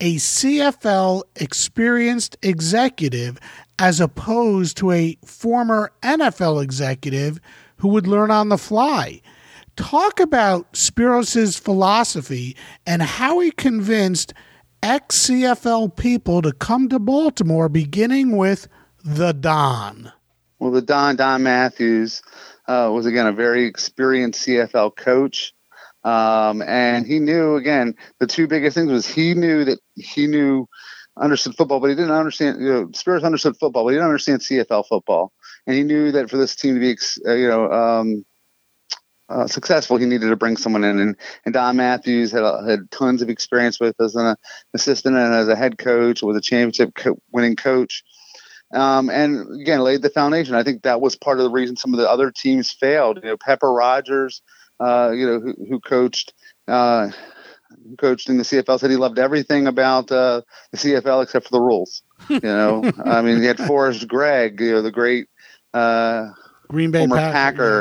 [0.00, 3.38] a CFL experienced executive
[3.78, 7.38] as opposed to a former NFL executive
[7.76, 9.22] who would learn on the fly.
[9.76, 14.34] Talk about Speros's philosophy and how he convinced
[14.82, 18.68] ex CFL people to come to Baltimore, beginning with
[19.04, 20.12] the Don.
[20.58, 22.22] Well, the Don, Don Matthews,
[22.68, 25.52] uh, was again a very experienced CFL coach.
[26.04, 30.68] Um, and he knew again the two biggest things was he knew that he knew
[31.16, 32.60] understood football, but he didn't understand.
[32.60, 35.32] You know, Speros understood football, but he didn't understand CFL football.
[35.66, 38.24] And he knew that for this team to be, uh, you know, um,
[39.32, 40.98] uh, successful, he needed to bring someone in.
[40.98, 44.36] And, and Don Matthews had had tons of experience with as an
[44.74, 48.04] assistant and as a head coach, was a championship co- winning coach.
[48.74, 50.54] Um, and again, laid the foundation.
[50.54, 53.18] I think that was part of the reason some of the other teams failed.
[53.22, 54.40] You know, Pepper Rodgers,
[54.80, 56.32] uh, you know, who, who coached
[56.68, 57.10] uh,
[57.98, 61.60] coached in the CFL said he loved everything about uh, the CFL except for the
[61.60, 62.02] rules.
[62.28, 65.28] You know, I mean, he had Forrest Gregg, you know, the great
[65.74, 66.30] uh,
[66.68, 67.32] Green Bay former Packer,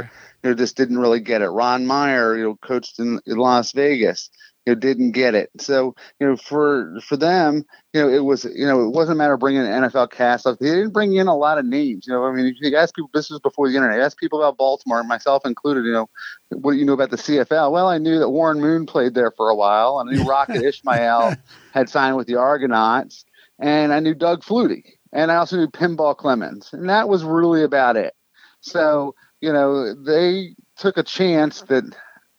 [0.04, 0.12] Packer,
[0.43, 1.49] you know, just didn't really get it.
[1.49, 4.30] Ron Meyer, you know, coached in, in Las Vegas
[4.65, 5.49] you know, didn't get it.
[5.60, 9.17] So, you know, for for them, you know, it was, you know, it wasn't a
[9.17, 10.60] matter of bringing an NFL cast up.
[10.60, 12.06] They didn't bring in a lot of names.
[12.06, 13.99] You know, I mean, if you ask people, this was before the internet.
[13.99, 15.86] Ask people about Baltimore, myself included.
[15.86, 16.10] You know,
[16.49, 17.71] what do you know about the CFL?
[17.71, 20.63] Well, I knew that Warren Moon played there for a while, and I knew Rocket
[20.63, 21.36] Ismail
[21.73, 23.25] had signed with the Argonauts,
[23.58, 27.63] and I knew Doug Flutie, and I also knew Pinball Clemens, and that was really
[27.63, 28.13] about it.
[28.60, 31.84] So, you know, they took a chance that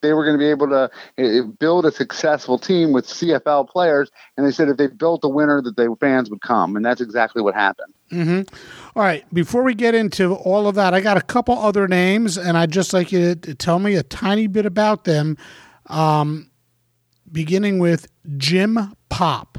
[0.02, 4.10] they were going to be able to eh, build a successful team with CFL players.
[4.36, 7.00] And they said if they built a winner, that the fans would come, and that's
[7.00, 7.94] exactly what happened.
[8.10, 8.54] Mm-hmm.
[8.96, 9.24] All right.
[9.32, 12.72] Before we get into all of that, I got a couple other names, and I'd
[12.72, 15.38] just like you to tell me a tiny bit about them.
[15.86, 16.50] Um,
[17.30, 19.58] beginning with Jim Popp.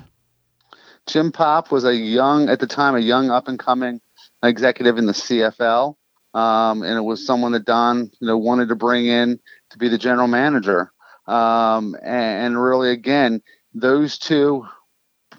[1.07, 3.99] Jim Popp was a young, at the time, a young up and coming
[4.43, 5.95] executive in the CFL.
[6.33, 9.87] Um, and it was someone that Don, you know, wanted to bring in to be
[9.87, 10.91] the general manager.
[11.27, 13.41] Um, and, and, really, again,
[13.73, 14.65] those two,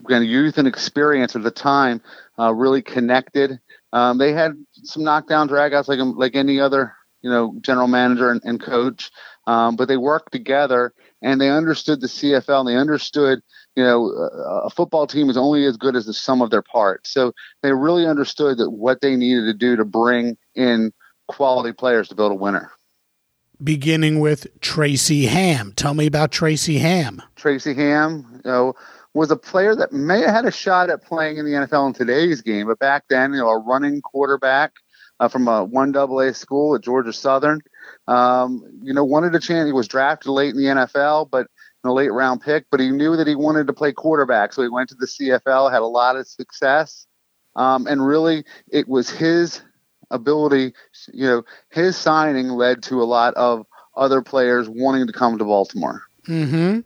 [0.03, 2.01] again, youth and experience at the time,
[2.39, 3.59] uh, really connected.
[3.93, 4.53] Um, they had
[4.83, 9.11] some knockdown dragouts like like any other, you know, general manager and, and coach,
[9.47, 13.41] um, but they worked together and they understood the CFL and they understood,
[13.75, 14.07] you know,
[14.63, 17.11] a football team is only as good as the sum of their parts.
[17.11, 20.91] So they really understood that what they needed to do to bring in
[21.27, 22.71] quality players to build a winner
[23.63, 25.73] beginning with Tracy Ham.
[25.75, 27.21] Tell me about Tracy Ham.
[27.35, 28.73] Tracy Ham, you know,
[29.13, 31.93] was a player that may have had a shot at playing in the NFL in
[31.93, 34.73] today's game, but back then, you know, a running quarterback
[35.19, 37.61] uh, from a one double A school at Georgia Southern.
[38.07, 39.67] Um, you know, wanted a chance.
[39.67, 41.47] He was drafted late in the NFL, but
[41.83, 42.65] in a late round pick.
[42.69, 45.71] But he knew that he wanted to play quarterback, so he went to the CFL,
[45.71, 47.07] had a lot of success,
[47.55, 49.61] um, and really, it was his
[50.11, 50.73] ability,
[51.13, 53.65] you know, his signing led to a lot of
[53.95, 56.01] other players wanting to come to Baltimore.
[56.27, 56.79] Mm-hmm.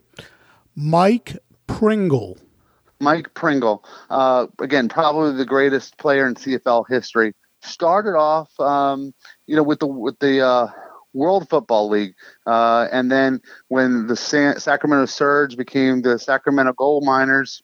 [0.76, 2.38] Mike Pringle.
[3.00, 7.32] Mike Pringle, uh, again, probably the greatest player in CFL history.
[7.62, 9.14] Started off, um,
[9.46, 10.68] you know, with the with the uh,
[11.12, 12.14] World Football League,
[12.46, 17.62] uh, and then when the San- Sacramento Surge became the Sacramento Gold Miners,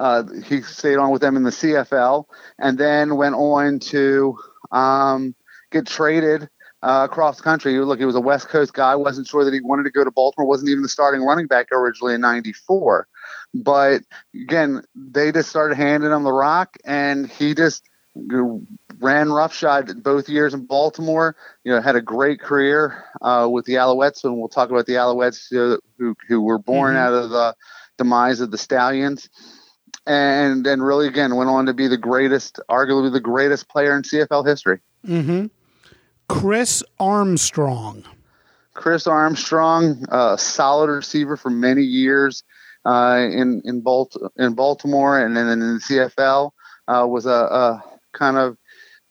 [0.00, 2.24] uh, he stayed on with them in the CFL
[2.58, 4.38] and then went on to
[4.72, 5.34] um,
[5.70, 6.48] get traded
[6.82, 7.78] uh, across country.
[7.78, 8.94] Look, he was a West Coast guy.
[8.94, 10.48] wasn't sure that he wanted to go to Baltimore.
[10.48, 13.06] wasn't even the starting running back originally in '94.
[13.52, 14.02] But
[14.34, 17.84] again, they just started handing him the rock, and he just
[18.14, 21.36] ran roughshod both years in Baltimore.
[21.62, 24.94] You know, had a great career uh, with the Alouettes, and we'll talk about the
[24.94, 27.04] Alouettes uh, who who were born mm-hmm.
[27.04, 27.54] out of the
[27.98, 29.28] demise of the Stallions
[30.06, 34.02] and and really again went on to be the greatest, arguably the greatest player in
[34.02, 34.80] CFL history.
[35.06, 35.46] Mm-hmm.
[36.28, 38.04] Chris Armstrong.
[38.74, 42.44] Chris Armstrong, a solid receiver for many years
[42.84, 46.52] uh, in in, Balt- in Baltimore and then in the CFL,
[46.88, 48.56] uh, was a, a, kind of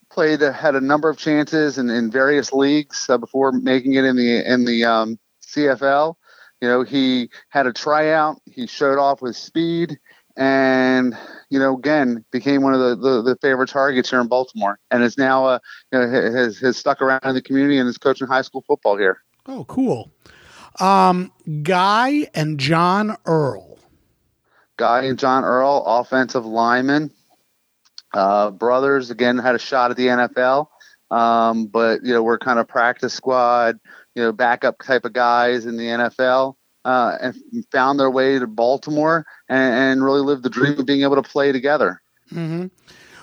[0.09, 4.15] played had a number of chances in, in various leagues uh, before making it in
[4.15, 6.15] the in the um, CFL.
[6.61, 8.41] You know, he had a tryout.
[8.45, 9.97] He showed off with speed
[10.39, 11.17] and
[11.49, 15.03] you know again became one of the, the, the, favorite targets here in Baltimore, and
[15.03, 15.59] is now uh,
[15.91, 18.97] you know, has has stuck around in the community and is coaching high school football
[18.97, 19.21] here.
[19.45, 20.11] Oh, cool.
[20.79, 23.77] Um, Guy and John Earl.
[24.77, 27.11] Guy and John Earl, offensive linemen,
[28.13, 29.11] uh, brothers.
[29.11, 30.67] Again, had a shot at the NFL,
[31.11, 33.77] um, but you know we're kind of practice squad,
[34.15, 36.55] you know, backup type of guys in the NFL.
[36.85, 37.35] Uh, and
[37.71, 41.21] found their way to Baltimore and, and, really lived the dream of being able to
[41.21, 42.01] play together.
[42.31, 42.67] Mm-hmm.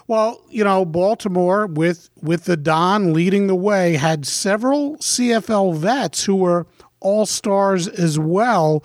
[0.09, 6.25] Well, you know, Baltimore with with the Don leading the way had several CFL vets
[6.25, 6.67] who were
[7.01, 8.85] all stars as well.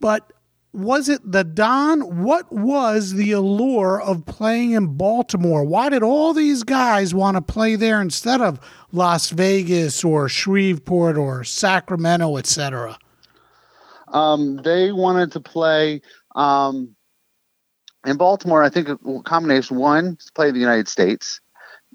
[0.00, 0.30] But
[0.72, 2.22] was it the Don?
[2.22, 5.64] What was the allure of playing in Baltimore?
[5.64, 8.60] Why did all these guys want to play there instead of
[8.92, 12.98] Las Vegas or Shreveport or Sacramento, etc.?
[14.12, 16.02] Um, they wanted to play
[16.34, 16.94] um,
[18.06, 18.62] in Baltimore.
[18.62, 21.40] I think a combination one to play the United States,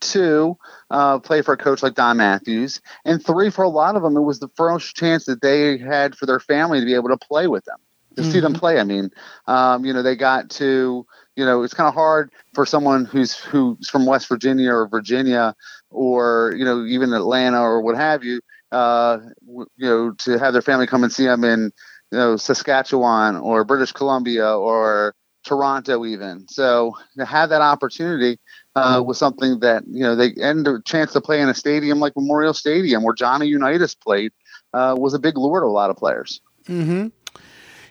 [0.01, 0.57] two
[0.89, 4.18] uh, play for a coach like Don Matthews, and three for a lot of them
[4.18, 7.18] it was the first chance that they had for their family to be able to
[7.18, 7.80] play with them
[8.16, 8.32] to mm-hmm.
[8.32, 8.59] see them mm-hmm.
[8.59, 8.80] play.
[8.80, 9.09] I mean,
[9.47, 11.05] um, you know, they got to,
[11.36, 15.55] you know, it's kind of hard for someone who's who's from West Virginia or Virginia
[15.89, 18.41] or you know even Atlanta or what have you,
[18.72, 21.72] uh, you know, to have their family come and see them in
[22.14, 26.47] you know Saskatchewan or British Columbia or Toronto even.
[26.47, 28.39] So to have that opportunity
[28.76, 31.99] uh, was something that you know they and a chance to play in a stadium
[31.99, 34.32] like Memorial Stadium where Johnny Unitas played
[34.74, 36.39] uh, was a big lure to a lot of players.
[36.68, 37.07] Mm-hmm.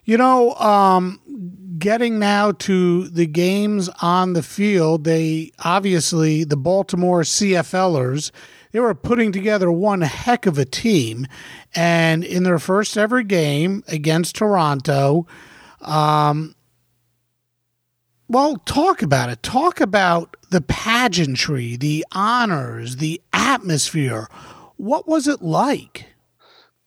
[0.05, 1.21] You know, um,
[1.79, 8.33] getting now to the games on the field, they obviously, the Baltimore CFLers,
[8.73, 11.27] they were putting together one heck of a team.
[11.75, 15.27] And in their first ever game against Toronto,
[15.81, 16.55] um,
[18.29, 19.43] well, talk about it.
[19.43, 24.29] Talk about the pageantry, the honors, the atmosphere.
[24.77, 26.07] What was it like?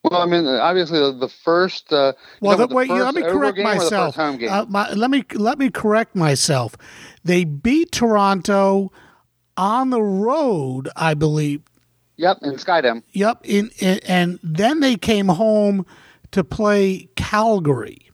[0.02, 1.92] Well, I mean, obviously the, the first.
[1.92, 4.18] Uh, well, the, wait, let me correct myself.
[4.18, 6.76] Uh, my, let me let me correct myself.
[7.24, 8.92] They beat Toronto
[9.56, 11.62] on the road, I believe.
[12.16, 13.02] Yep, in Skydome.
[13.12, 15.84] Yep, in, in and then they came home
[16.32, 18.10] to play Calgary.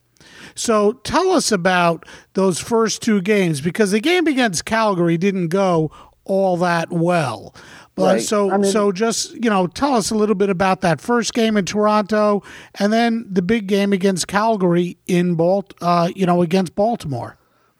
[0.54, 5.90] So tell us about those first two games because the game against Calgary didn't go
[6.24, 7.54] all that well.
[7.94, 8.22] But right.
[8.22, 11.34] so I mean, so just you know tell us a little bit about that first
[11.34, 12.42] game in Toronto
[12.78, 17.36] and then the big game against Calgary in Balt uh, you know against Baltimore.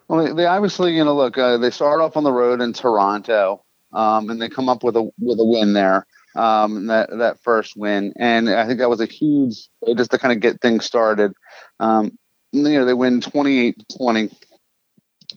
[0.09, 3.65] Well, they obviously you know look uh, they start off on the road in Toronto
[3.93, 7.77] um, and they come up with a with a win there um, that that first
[7.77, 11.33] win and I think that was a huge just to kind of get things started.
[11.81, 12.19] Um,
[12.53, 14.35] you know they win 28-20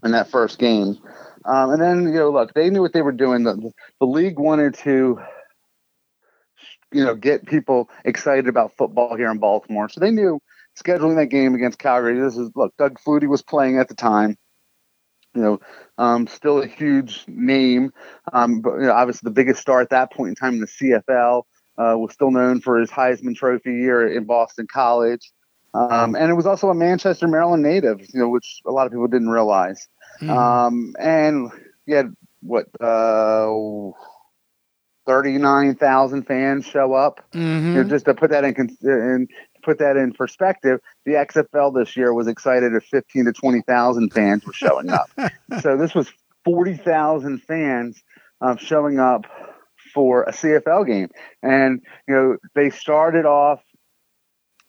[0.04, 0.98] in that first game.
[1.46, 3.44] Um, and then, you know, look, they knew what they were doing.
[3.44, 5.20] The, the league wanted to,
[6.92, 9.90] you know, get people excited about football here in Baltimore.
[9.90, 10.40] So they knew
[10.82, 12.20] scheduling that game against Calgary.
[12.20, 14.38] This is, look, Doug Flutie was playing at the time.
[15.36, 15.60] You know,
[15.98, 17.92] um, still a huge name.
[18.34, 20.68] Um, but, you know, obviously, the biggest star at that point in time in the
[20.68, 21.44] CFL
[21.78, 25.32] uh, was still known for his Heisman Trophy year in Boston College.
[25.74, 28.94] Um, and it was also a Manchester, Maryland native, you know, which a lot of
[28.94, 29.90] people didn't realize.
[30.22, 30.30] Mm.
[30.30, 31.52] Um, and
[31.86, 33.52] you had what uh,
[35.06, 37.26] thirty nine thousand fans show up.
[37.34, 37.76] Mm-hmm.
[37.76, 39.28] You know, just to put that in, in
[39.66, 44.14] put that in perspective, the XFL this year was excited at fifteen to twenty thousand
[44.14, 45.10] fans were showing up.
[45.62, 46.12] so this was
[46.46, 48.02] forty thousand fans
[48.42, 49.26] um, showing up
[49.94, 51.10] for a CFL game,
[51.42, 53.62] and you know they started off,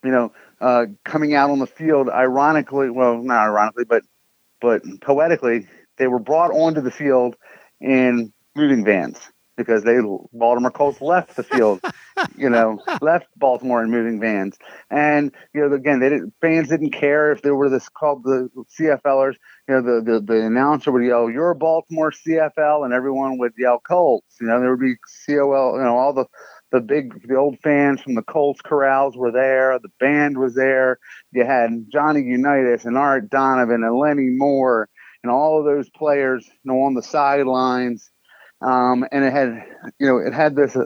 [0.02, 2.08] you know, uh, coming out on the field.
[2.08, 4.02] Ironically, well, not ironically, but
[4.60, 5.68] but poetically,
[5.98, 7.36] they were brought onto the field
[7.80, 9.18] in moving vans
[9.56, 9.98] because they
[10.32, 11.80] Baltimore Colts left the field,
[12.36, 14.56] you know, left Baltimore in moving vans,
[14.90, 18.48] and you know, again, they didn't fans didn't care if there were this called the
[18.78, 19.34] CFLers.
[19.68, 23.80] You know, the, the the announcer would yell, "You're Baltimore CFL," and everyone would yell
[23.86, 24.36] Colts.
[24.40, 24.96] You know, there would be
[25.26, 25.76] COL.
[25.76, 26.26] You know, all the
[26.72, 29.78] the big the old fans from the Colts corrals were there.
[29.78, 30.98] The band was there.
[31.32, 34.88] You had Johnny Unitas and Art Donovan and Lenny Moore
[35.26, 38.10] and all of those players, you know, on the sidelines.
[38.62, 39.64] Um, and it had,
[39.98, 40.84] you know, it had this, uh,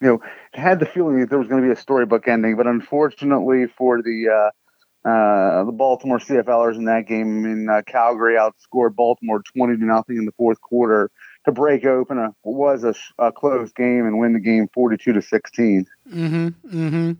[0.00, 0.20] you know,
[0.52, 2.56] had the feeling that there was going to be a storybook ending.
[2.56, 8.36] But unfortunately for the uh, uh, the Baltimore CFLers in that game, in uh, Calgary
[8.36, 11.10] outscored Baltimore twenty to nothing in the fourth quarter
[11.44, 15.22] to break open a was a, a close game and win the game 42 to
[15.22, 15.86] 16.
[16.10, 16.46] Mm-hmm.
[16.46, 17.12] Mm-hmm.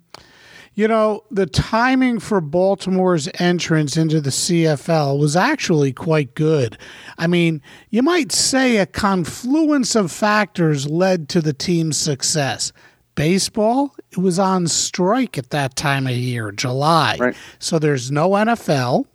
[0.77, 6.77] You know, the timing for Baltimore's entrance into the CFL was actually quite good.
[7.17, 12.73] I mean, you might say a confluence of factors led to the team's success.
[13.15, 17.17] Baseball, it was on strike at that time of year, July.
[17.21, 17.37] Right.
[17.61, 19.07] So there's no NFL.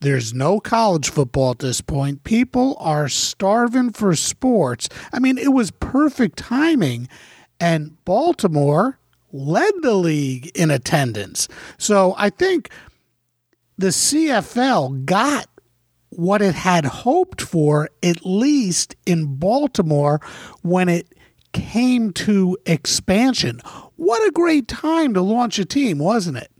[0.00, 2.24] There's no college football at this point.
[2.24, 4.88] People are starving for sports.
[5.12, 7.08] I mean, it was perfect timing.
[7.60, 8.98] And Baltimore
[9.32, 11.48] led the league in attendance.
[11.78, 12.70] So I think
[13.78, 15.46] the CFL got
[16.10, 20.20] what it had hoped for, at least in Baltimore,
[20.62, 21.14] when it
[21.52, 23.60] came to expansion.
[23.96, 26.50] What a great time to launch a team, wasn't it?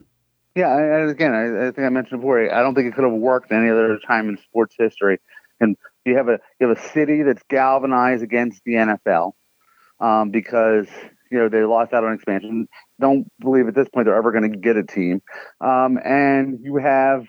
[0.55, 2.53] Yeah, I, again, I, I, think I mentioned before.
[2.53, 5.19] I don't think it could have worked any other time in sports history.
[5.61, 9.33] And you have a you have a city that's galvanized against the NFL
[10.01, 10.87] um, because
[11.31, 12.69] you know they lost out on expansion.
[13.01, 15.23] Don't believe at this point they're ever going to get a team.
[15.61, 17.27] Um, and you have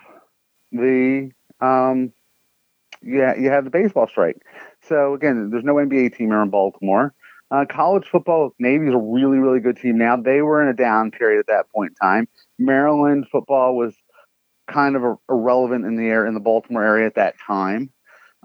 [0.72, 2.12] the um,
[3.02, 4.38] yeah you have the baseball strike.
[4.88, 7.14] So again, there's no NBA team here in Baltimore.
[7.52, 10.18] Uh, college football, Navy is a really really good team now.
[10.18, 12.28] They were in a down period at that point in time.
[12.58, 13.94] Maryland football was
[14.68, 17.92] kind of irrelevant in the air in the Baltimore area at that time.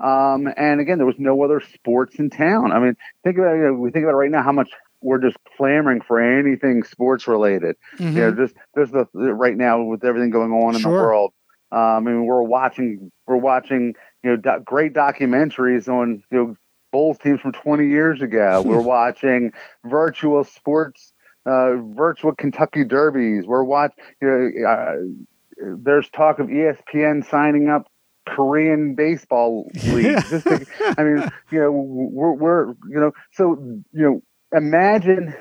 [0.02, 2.72] Um, and again, there was no other sports in town.
[2.72, 3.58] I mean, think about it.
[3.58, 4.70] You know, we think about it right now how much
[5.00, 7.76] we're just clamoring for anything sports related.
[7.98, 8.16] Mm-hmm.
[8.16, 10.92] You know, just there's the right now with everything going on in sure.
[10.92, 11.32] the world.
[11.72, 16.56] Um, I mean, we're watching we're watching you know do- great documentaries on you know
[16.92, 18.62] Bulls teams from 20 years ago.
[18.66, 19.52] we're watching
[19.84, 21.12] virtual sports,
[21.44, 23.46] uh, virtual Kentucky derbies.
[23.46, 23.96] We're watching.
[24.22, 27.86] You know, uh, there's talk of ESPN signing up
[28.26, 30.16] Korean baseball league.
[30.26, 30.66] to,
[30.98, 33.56] I mean, you know, we're, we're, you know, so,
[33.92, 34.22] you know,
[34.52, 35.34] imagine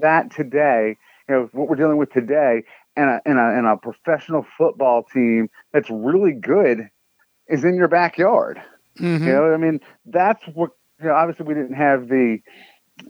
[0.00, 0.96] that today,
[1.28, 2.62] you know, what we're dealing with today
[2.96, 6.88] and a, and a, and a professional football team that's really good
[7.48, 8.60] is in your backyard.
[8.98, 9.26] Mm-hmm.
[9.26, 10.70] You know, I mean, that's what,
[11.00, 12.38] you know, obviously we didn't have the,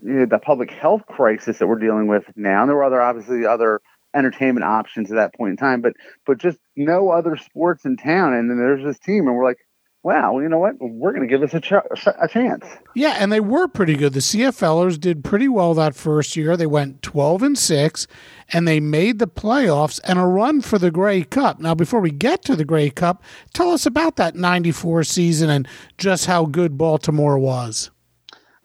[0.01, 2.61] you know, the public health crisis that we're dealing with now.
[2.61, 3.81] And there were other, obviously, other
[4.15, 5.93] entertainment options at that point in time, but
[6.25, 8.33] but just no other sports in town.
[8.33, 9.59] And then there's this team, and we're like,
[10.03, 10.75] wow, you know what?
[10.79, 12.65] We're going to give this a, ch- a chance.
[12.95, 14.13] Yeah, and they were pretty good.
[14.13, 16.57] The CFLers did pretty well that first year.
[16.57, 18.07] They went 12 and 6
[18.49, 21.59] and they made the playoffs and a run for the Grey Cup.
[21.59, 23.23] Now, before we get to the Grey Cup,
[23.53, 27.91] tell us about that 94 season and just how good Baltimore was.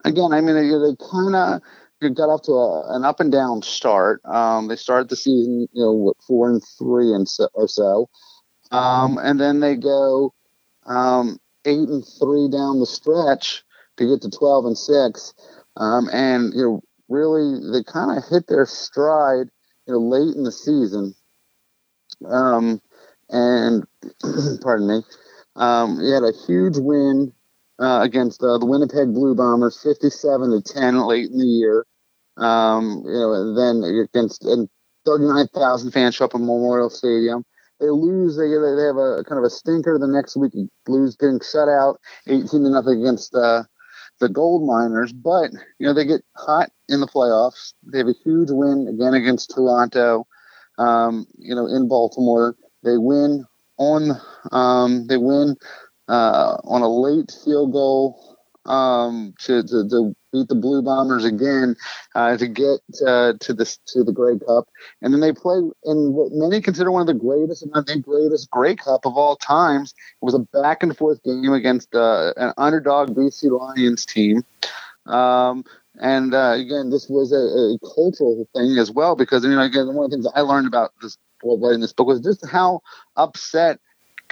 [0.04, 1.60] Again, I mean, they, they kind of
[2.14, 4.24] got off to a, an up and down start.
[4.24, 8.08] Um, they started the season, you know, four and three and so, or so,
[8.70, 10.32] um, and then they go
[10.86, 13.64] um, eight and three down the stretch
[13.96, 15.34] to get to twelve and six,
[15.76, 19.48] um, and you know, really they kind of hit their stride,
[19.86, 21.14] you know, late in the season.
[22.26, 22.80] Um,
[23.30, 23.84] and
[24.62, 25.02] pardon me,
[25.56, 27.32] um, he had a huge win
[27.78, 31.86] uh, against uh, the Winnipeg Blue Bombers, 57 to 10 late in the year.
[32.36, 34.68] Um, you know, then against and
[35.06, 37.44] 39,000 fans show up in Memorial Stadium.
[37.80, 38.36] They lose.
[38.36, 40.52] They they have a kind of a stinker the next week.
[40.86, 43.64] Blues getting shut out, 18 to nothing against uh,
[44.20, 45.12] the Gold Miners.
[45.12, 47.74] But you know they get hot in the playoffs.
[47.84, 50.26] They have a huge win again against Toronto.
[50.78, 53.44] Um, you know, in Baltimore, they win
[53.78, 54.20] on.
[54.52, 55.56] Um, they win
[56.08, 58.35] uh, on a late field goal
[58.66, 61.76] um, to, to, to, beat the Blue Bombers again
[62.14, 64.68] uh, to get uh, to the to the Grey Cup,
[65.00, 68.04] and then they play in what many consider one of the greatest, and I think
[68.04, 69.94] greatest Grey Cup of all times.
[70.20, 74.44] It was a back and forth game against uh, an underdog BC Lions team.
[75.06, 75.64] Um,
[75.98, 79.94] and uh, again, this was a, a, cultural thing as well because you know again
[79.94, 82.80] one of the things I learned about this while writing this book was just how
[83.16, 83.78] upset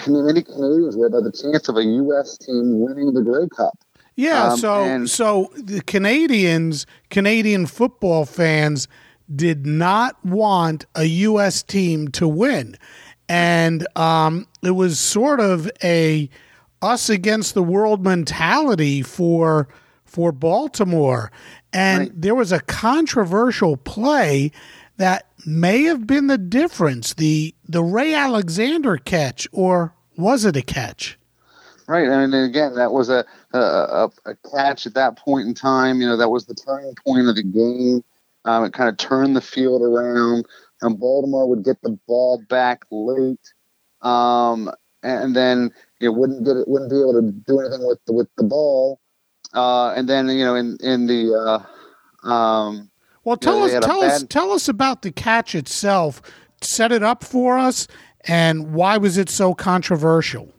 [0.07, 2.39] many Canadians were by the chance of a U.S.
[2.39, 3.79] team winning the Grey Cup.
[4.17, 8.89] Yeah, um, so and- so the Canadians, Canadian football fans,
[9.35, 11.63] did not want a U.S.
[11.63, 12.77] team to win,
[13.29, 16.29] and um, it was sort of a
[16.83, 19.69] us against the world mentality for
[20.05, 21.33] for Baltimore,
[21.73, 22.21] and right.
[22.21, 24.53] there was a controversial play
[24.97, 27.15] that may have been the difference.
[27.15, 31.19] The the Ray Alexander catch, or was it a catch?
[31.87, 33.27] Right, I and again, that was a,
[33.59, 36.01] a, a catch at that point in time.
[36.01, 38.05] You know, that was the turning point of the game.
[38.45, 40.47] Um, it kind of turned the field around,
[40.83, 43.53] and Baltimore would get the ball back late,
[44.03, 44.71] um,
[45.03, 48.13] and then you know, wouldn't get it, wouldn't be able to do anything with the,
[48.13, 49.01] with the ball.
[49.55, 52.91] Uh, and then you know, in in the uh, um,
[53.25, 56.21] well, tell us, tell us, tell us about the catch itself.
[56.61, 57.89] Set it up for us,
[58.27, 60.53] and why was it so controversial?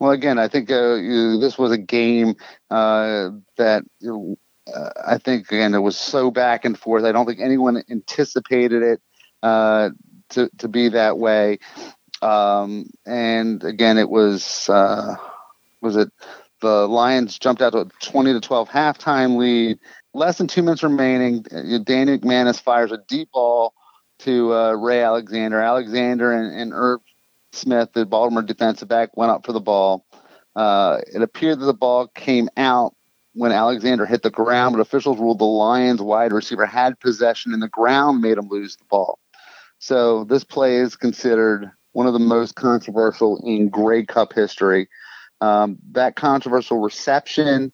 [0.00, 2.34] Well, again, I think uh, you, this was a game
[2.70, 7.04] uh, that uh, I think again it was so back and forth.
[7.04, 9.02] I don't think anyone anticipated it
[9.42, 9.90] uh,
[10.30, 11.58] to to be that way.
[12.22, 15.16] Um, and again, it was uh,
[15.82, 16.10] was it
[16.62, 19.78] the Lions jumped out to a twenty to twelve halftime lead
[20.14, 21.42] less than two minutes remaining.
[21.42, 23.74] Danny McManus fires a deep ball
[24.20, 25.60] to uh, Ray Alexander.
[25.60, 27.00] Alexander and, and Irv
[27.52, 30.06] Smith, the Baltimore defensive back, went up for the ball.
[30.54, 32.94] Uh, it appeared that the ball came out
[33.34, 37.62] when Alexander hit the ground, but officials ruled the Lions wide receiver had possession and
[37.62, 39.18] the ground made him lose the ball.
[39.78, 44.88] So this play is considered one of the most controversial in Grey Cup history.
[45.40, 47.72] Um, that controversial reception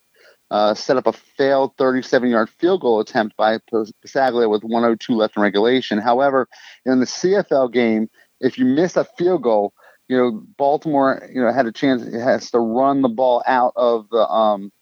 [0.51, 5.37] uh, set up a failed 37 yard field goal attempt by Passaglia with 102 left
[5.37, 5.99] in regulation.
[5.99, 6.49] However,
[6.85, 8.09] in the CFL game,
[8.41, 9.73] if you miss a field goal,
[10.09, 13.73] you know Baltimore, you know had a chance it has to run the ball out
[13.77, 14.73] of the um,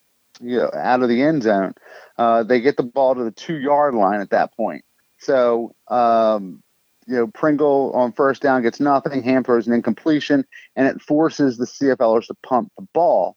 [0.41, 1.75] you know out of the end zone.
[2.19, 4.85] Uh, they get the ball to the two yard line at that point.
[5.19, 6.63] So um,
[7.07, 9.23] you know Pringle on first down gets nothing.
[9.23, 10.45] Ham throws an incompletion,
[10.77, 13.37] and it forces the CFLers to pump the ball.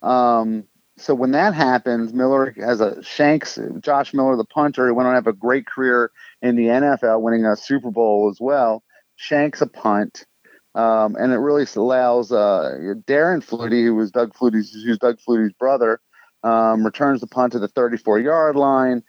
[0.00, 0.64] Um,
[0.98, 5.12] so when that happens, Miller has a Shanks, Josh Miller, the punter, who went on
[5.12, 6.10] to have a great career
[6.42, 8.82] in the NFL, winning a Super Bowl as well.
[9.16, 10.26] Shanks a punt,
[10.74, 15.52] um, and it really allows uh, Darren Flutie, who was Doug Flutie's, who's Doug Flutie's
[15.52, 16.00] brother,
[16.42, 19.02] um, returns the punt to the 34 yard line.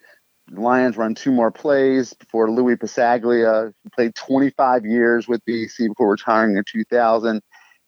[0.50, 5.88] The Lions run two more plays before Louis Passaglia, who played 25 years with BC
[5.88, 7.42] before retiring in 2000,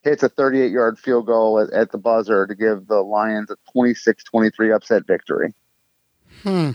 [0.03, 3.55] hits a 38 yard field goal at, at, the buzzer to give the Lions a
[3.73, 5.53] 26 23 upset victory.
[6.43, 6.71] Hmm.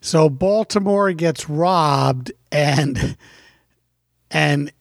[0.00, 3.16] So Baltimore gets robbed and
[4.34, 4.72] and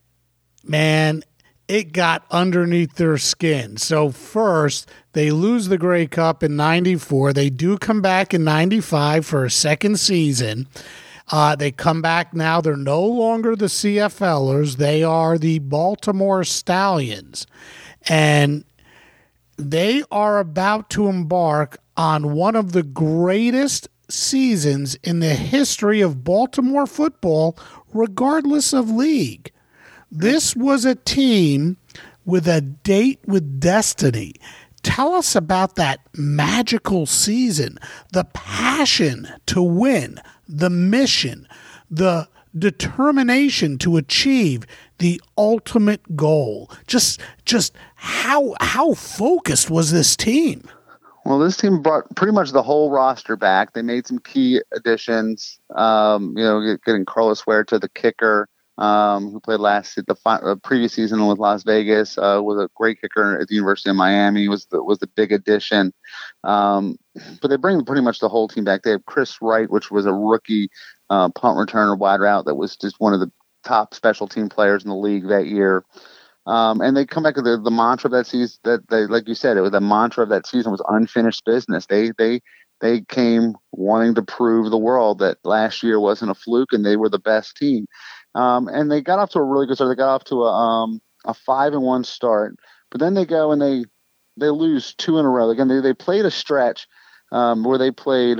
[0.63, 1.23] man,
[1.67, 3.77] it got underneath their skin.
[3.77, 7.31] So first, they lose the Grey Cup in 94.
[7.31, 10.67] They do come back in 95 for a second season.
[11.31, 12.59] Uh, they come back now.
[12.59, 14.75] They're no longer the CFLers.
[14.77, 17.47] They are the Baltimore Stallions.
[18.09, 18.65] And
[19.55, 26.23] they are about to embark on one of the greatest seasons in the history of
[26.23, 27.57] Baltimore football,
[27.93, 29.51] regardless of league.
[30.11, 31.77] This was a team
[32.25, 34.35] with a date with destiny.
[34.83, 37.77] Tell us about that magical season,
[38.11, 41.47] the passion to win, the mission,
[41.89, 42.27] the
[42.57, 44.65] determination to achieve
[44.99, 46.69] the ultimate goal.
[46.85, 50.63] Just just how how focused was this team?
[51.25, 53.73] Well, this team brought pretty much the whole roster back.
[53.73, 55.59] They made some key additions.
[55.73, 60.93] Um, you know, getting Carlos Huerta the kicker, um, who played last the uh, previous
[60.93, 64.49] season with Las Vegas, uh, was a great kicker at the University of Miami.
[64.49, 65.93] was the was the big addition.
[66.43, 66.97] Um,
[67.41, 68.83] but they bring pretty much the whole team back.
[68.83, 70.69] They have Chris Wright, which was a rookie
[71.09, 73.31] uh, punt returner, wide route that was just one of the
[73.63, 75.85] top special team players in the league that year.
[76.45, 79.35] Um, and they come back to the, mantra of that season that they, like you
[79.35, 81.85] said, it was the mantra of that season was unfinished business.
[81.85, 82.41] They they
[82.81, 86.97] they came wanting to prove the world that last year wasn't a fluke and they
[86.97, 87.85] were the best team.
[88.35, 89.95] Um, and they got off to a really good start.
[89.95, 92.55] They got off to a um, a five and one start,
[92.91, 93.85] but then they go and they
[94.35, 95.49] they lose two in a row.
[95.49, 96.87] Again, they they played a stretch
[97.31, 98.39] um, where they played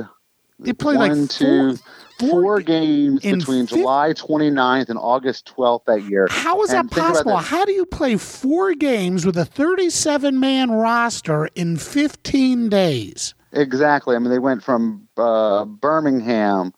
[0.64, 1.78] they played one, like two,
[2.20, 6.28] four, four games between July 29th and August 12th that year.
[6.30, 7.38] How is that possible?
[7.38, 7.46] That.
[7.46, 13.34] How do you play four games with a 37 man roster in 15 days?
[13.52, 14.16] Exactly.
[14.16, 16.74] I mean, they went from uh, Birmingham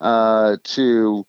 [0.00, 1.26] uh, to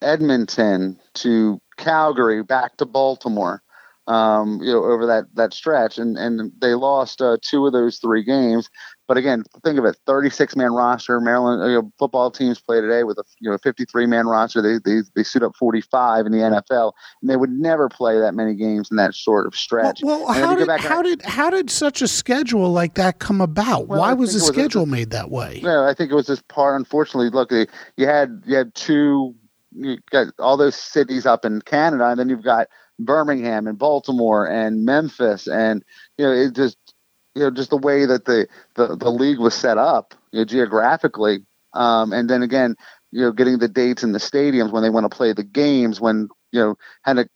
[0.00, 3.62] Edmonton to Calgary, back to Baltimore.
[4.08, 7.98] Um, you know, over that that stretch, and and they lost uh, two of those
[7.98, 8.68] three games.
[9.06, 11.20] But again, think of it: 36 man roster.
[11.20, 14.60] Maryland you know, football teams play today with a you know 53 man roster.
[14.60, 18.34] They, they they suit up 45 in the NFL, and they would never play that
[18.34, 20.00] many games in that sort of stretch.
[20.02, 23.40] Well, well how did how and, did how did such a schedule like that come
[23.40, 23.86] about?
[23.86, 25.60] Well, Why was the schedule was, made that way?
[25.62, 26.74] Yeah, I think it was just part.
[26.74, 29.36] Unfortunately, look, you had you had two
[29.74, 32.68] you got all those cities up in Canada, and then you've got
[32.98, 35.82] Birmingham and Baltimore and Memphis, and
[36.18, 36.76] you know it just
[37.34, 40.44] you know just the way that the the, the league was set up you know,
[40.44, 41.40] geographically,
[41.74, 42.76] um, and then again
[43.10, 46.00] you know getting the dates in the stadiums when they want to play the games
[46.00, 47.28] when you know had to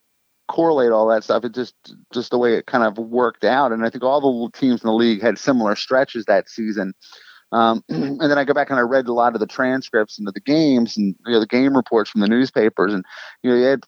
[0.47, 1.43] correlate all that stuff.
[1.43, 1.75] It just
[2.13, 4.87] just the way it kind of worked out, and I think all the teams in
[4.87, 6.93] the league had similar stretches that season.
[7.51, 10.27] Um, and then I go back and I read a lot of the transcripts and
[10.27, 13.05] the games and you know the game reports from the newspapers and
[13.43, 13.83] you know had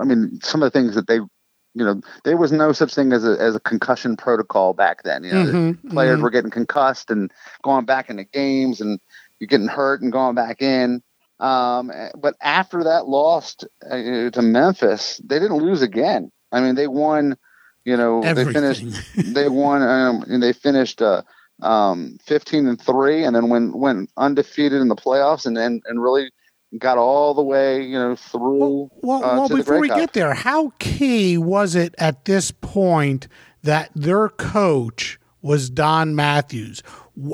[0.00, 3.12] I mean some of the things that they you know there was no such thing
[3.12, 5.24] as a as a concussion protocol back then.
[5.24, 6.22] You know mm-hmm, players mm-hmm.
[6.22, 7.30] were getting concussed and
[7.62, 8.98] going back into games and
[9.38, 11.02] you're getting hurt and going back in.
[11.40, 16.30] Um, but after that lost uh, to Memphis, they didn't lose again.
[16.50, 17.36] I mean they won.
[17.84, 18.54] You know Everything.
[18.54, 19.14] they finished.
[19.34, 21.00] they won um, and they finished.
[21.00, 21.22] Uh,
[21.62, 26.02] um, 15 and three, and then went went undefeated in the playoffs, and and, and
[26.02, 26.30] really
[26.78, 28.58] got all the way, you know, through.
[28.58, 33.28] Well, well, uh, well before we get there, how key was it at this point
[33.62, 36.82] that their coach was Don Matthews?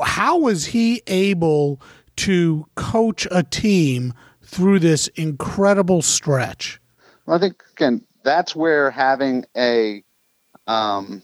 [0.04, 1.80] How was he able
[2.16, 4.12] to coach a team
[4.42, 6.80] through this incredible stretch?
[7.24, 10.02] Well, I think again that's where having a
[10.66, 11.22] um,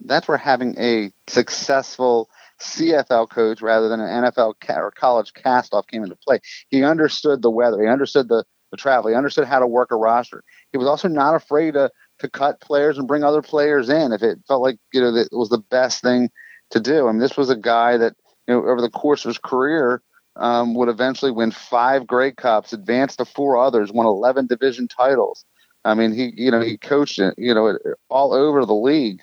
[0.00, 2.28] that's where having a successful
[2.60, 6.40] CFL coach rather than an NFL or college castoff came into play.
[6.68, 7.80] He understood the weather.
[7.80, 9.10] He understood the, the travel.
[9.10, 10.42] He understood how to work a roster.
[10.72, 14.22] He was also not afraid to to cut players and bring other players in if
[14.22, 16.30] it felt like you know that was the best thing
[16.70, 17.06] to do.
[17.06, 18.14] I mean, this was a guy that
[18.46, 20.02] you know over the course of his career
[20.36, 25.44] um, would eventually win five Grey Cups, advance to four others, won eleven division titles.
[25.84, 27.78] I mean, he you know he coached you know
[28.08, 29.20] all over the league.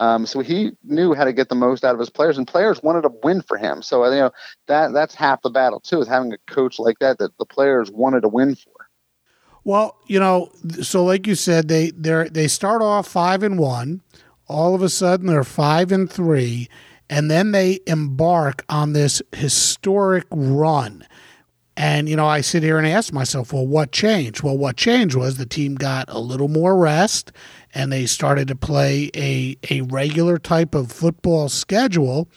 [0.00, 2.82] Um, so he knew how to get the most out of his players, and players
[2.82, 3.82] wanted to win for him.
[3.82, 4.30] So you know
[4.66, 7.90] that that's half the battle too, is having a coach like that that the players
[7.90, 8.72] wanted to win for.
[9.64, 10.50] Well, you know,
[10.82, 14.02] so like you said, they they they start off five and one.
[14.46, 16.68] All of a sudden, they're five and three,
[17.10, 21.04] and then they embark on this historic run.
[21.76, 24.42] And, you know, I sit here and ask myself, well, what changed?
[24.42, 27.30] Well, what changed was the team got a little more rest
[27.74, 32.28] and they started to play a, a regular type of football schedule.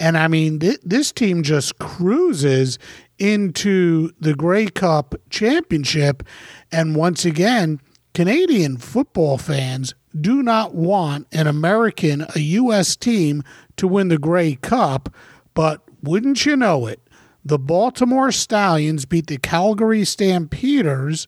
[0.00, 2.78] And I mean, th- this team just cruises
[3.18, 6.22] into the Grey Cup championship.
[6.70, 7.80] And once again,
[8.14, 12.96] Canadian football fans do not want an American, a U.S.
[12.96, 13.42] team
[13.76, 15.14] to win the Grey Cup.
[15.54, 17.00] But wouldn't you know it?
[17.48, 21.26] the Baltimore Stallions beat the Calgary Stampeders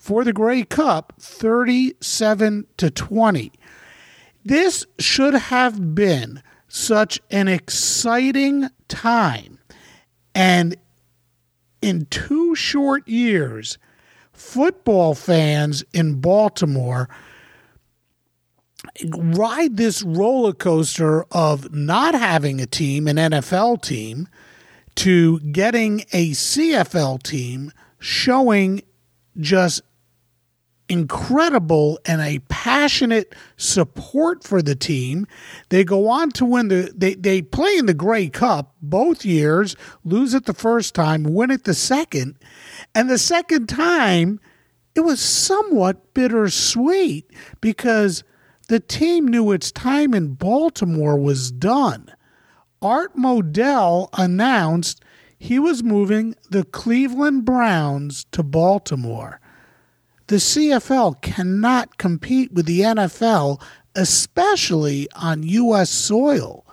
[0.00, 3.52] for the Grey Cup 37 to 20.
[4.42, 9.58] This should have been such an exciting time.
[10.34, 10.74] And
[11.82, 13.76] in two short years,
[14.32, 17.10] football fans in Baltimore
[19.14, 24.28] ride this roller coaster of not having a team, an NFL team,
[24.94, 28.80] to getting a CFL team showing
[29.38, 29.82] just
[30.90, 35.26] incredible and a passionate support for the team.
[35.68, 39.76] They go on to win the they, they play in the Grey Cup both years,
[40.04, 42.36] lose it the first time, win it the second.
[42.94, 44.40] And the second time
[44.96, 47.30] it was somewhat bittersweet
[47.60, 48.24] because
[48.68, 52.12] the team knew its time in Baltimore was done.
[52.82, 55.02] Art Modell announced
[55.38, 59.40] he was moving the Cleveland Browns to Baltimore.
[60.30, 63.60] The CFL cannot compete with the NFL,
[63.96, 65.90] especially on U.S.
[65.90, 66.64] soil.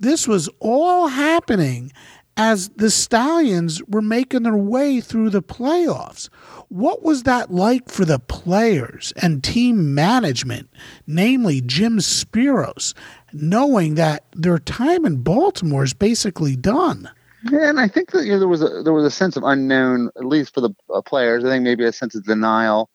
[0.00, 1.92] This was all happening
[2.38, 6.30] as the Stallions were making their way through the playoffs.
[6.68, 10.70] What was that like for the players and team management,
[11.06, 12.94] namely Jim Speros,
[13.30, 17.10] knowing that their time in Baltimore is basically done?
[17.52, 20.10] And I think that you know, there was a there was a sense of unknown,
[20.16, 21.44] at least for the uh, players.
[21.44, 22.90] I think maybe a sense of denial.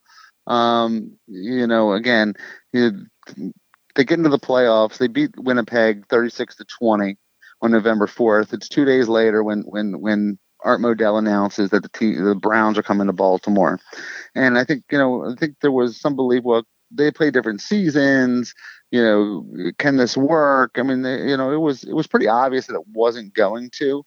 [0.47, 2.33] Um, you know, again,
[2.73, 2.91] you
[3.37, 3.51] know,
[3.95, 4.97] they get into the playoffs.
[4.97, 7.17] They beat Winnipeg thirty six to twenty
[7.61, 8.53] on November fourth.
[8.53, 12.77] It's two days later when when when Art Modell announces that the team, the Browns
[12.77, 13.79] are coming to Baltimore,
[14.35, 16.43] and I think you know I think there was some belief.
[16.43, 18.53] Well, they play different seasons.
[18.91, 20.71] You know, can this work?
[20.75, 23.69] I mean, they, you know, it was it was pretty obvious that it wasn't going
[23.75, 24.03] to,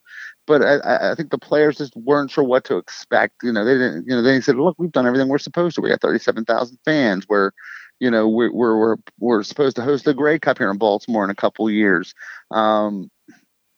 [0.47, 3.43] but I, I think the players just weren't sure what to expect.
[3.43, 4.07] You know, they didn't.
[4.07, 5.81] You know, they said, "Look, we've done everything we're supposed to.
[5.81, 7.27] We got thirty-seven thousand fans.
[7.29, 7.53] We're,
[8.01, 11.31] you know, we're we're we're, supposed to host the Grey Cup here in Baltimore in
[11.31, 12.15] a couple years.
[12.51, 13.11] Um,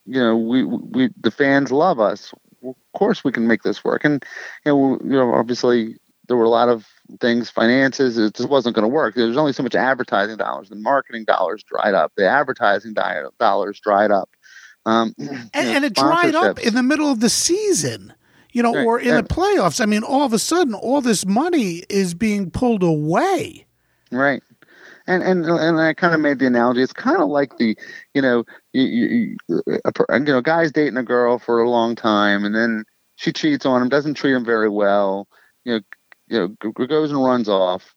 [0.05, 2.33] you know, we we the fans love us.
[2.64, 4.05] Of course, we can make this work.
[4.05, 4.25] And
[4.64, 5.97] you know, you know, obviously
[6.29, 6.87] there were a lot of
[7.21, 8.19] things, finances.
[8.19, 9.14] It just wasn't going to work.
[9.14, 10.69] There's only so much advertising dollars.
[10.69, 12.12] The marketing dollars dried up.
[12.17, 12.95] The advertising
[13.39, 14.31] dollars dried up.
[14.87, 18.14] Um, and, and, it dried up in the middle of the season,
[18.53, 18.87] you know, right.
[18.87, 19.80] or in the playoffs.
[19.80, 23.66] I mean, all of a sudden, all this money is being pulled away.
[24.12, 24.43] Right.
[25.09, 26.82] And and and I kind of made the analogy.
[26.82, 27.76] It's kind of like the,
[28.14, 28.82] you know, you,
[29.49, 32.84] you, a, you know, guy's dating a girl for a long time, and then
[33.16, 35.28] she cheats on him, doesn't treat him very well.
[35.64, 35.80] You know,
[36.28, 37.95] you know, goes and runs off.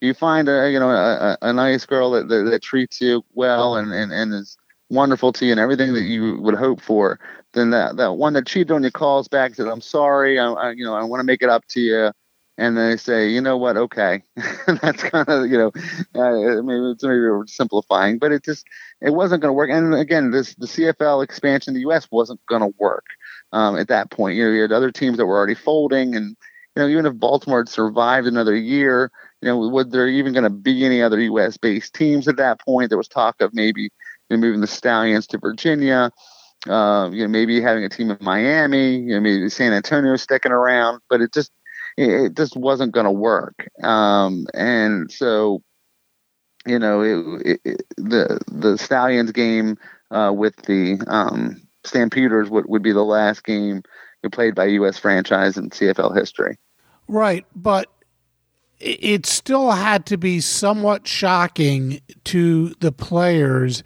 [0.00, 3.76] You find a you know a, a nice girl that, that, that treats you well
[3.76, 4.56] and, and and is
[4.90, 7.18] wonderful to you and everything that you would hope for.
[7.52, 10.70] Then that that one that cheated on you calls back said, "I'm sorry, I, I
[10.72, 12.12] you know I want to make it up to you."
[12.60, 14.22] and they say, you know what, okay,
[14.82, 15.72] that's kind of you know,
[16.14, 18.66] uh, maybe it's maybe simplifying, but it just
[19.00, 19.70] it wasn't going to work.
[19.70, 22.06] And again, this the CFL expansion in the U.S.
[22.10, 23.06] wasn't going to work
[23.52, 24.36] um, at that point.
[24.36, 26.36] You know, you had other teams that were already folding, and
[26.76, 29.10] you know, even if Baltimore had survived another year,
[29.40, 31.56] you know, would there even going to be any other U.S.
[31.56, 32.90] based teams at that point?
[32.90, 33.88] There was talk of maybe
[34.30, 36.10] you know, moving the Stallions to Virginia.
[36.68, 40.52] Uh, you know, maybe having a team in Miami, you know, maybe San Antonio sticking
[40.52, 41.50] around, but it just
[41.96, 43.66] it, just wasn't going to work.
[43.82, 45.62] Um, and so,
[46.66, 49.78] you know, it, it, the the Stallions game
[50.10, 53.82] uh, with the um, Stampeders would, would be the last game
[54.30, 54.98] played by U.S.
[54.98, 56.58] franchise in CFL history.
[57.08, 57.90] Right, but
[58.78, 63.82] it still had to be somewhat shocking to the players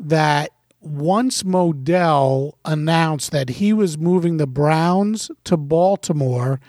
[0.00, 6.60] that once Modell announced that he was moving the Browns to Baltimore,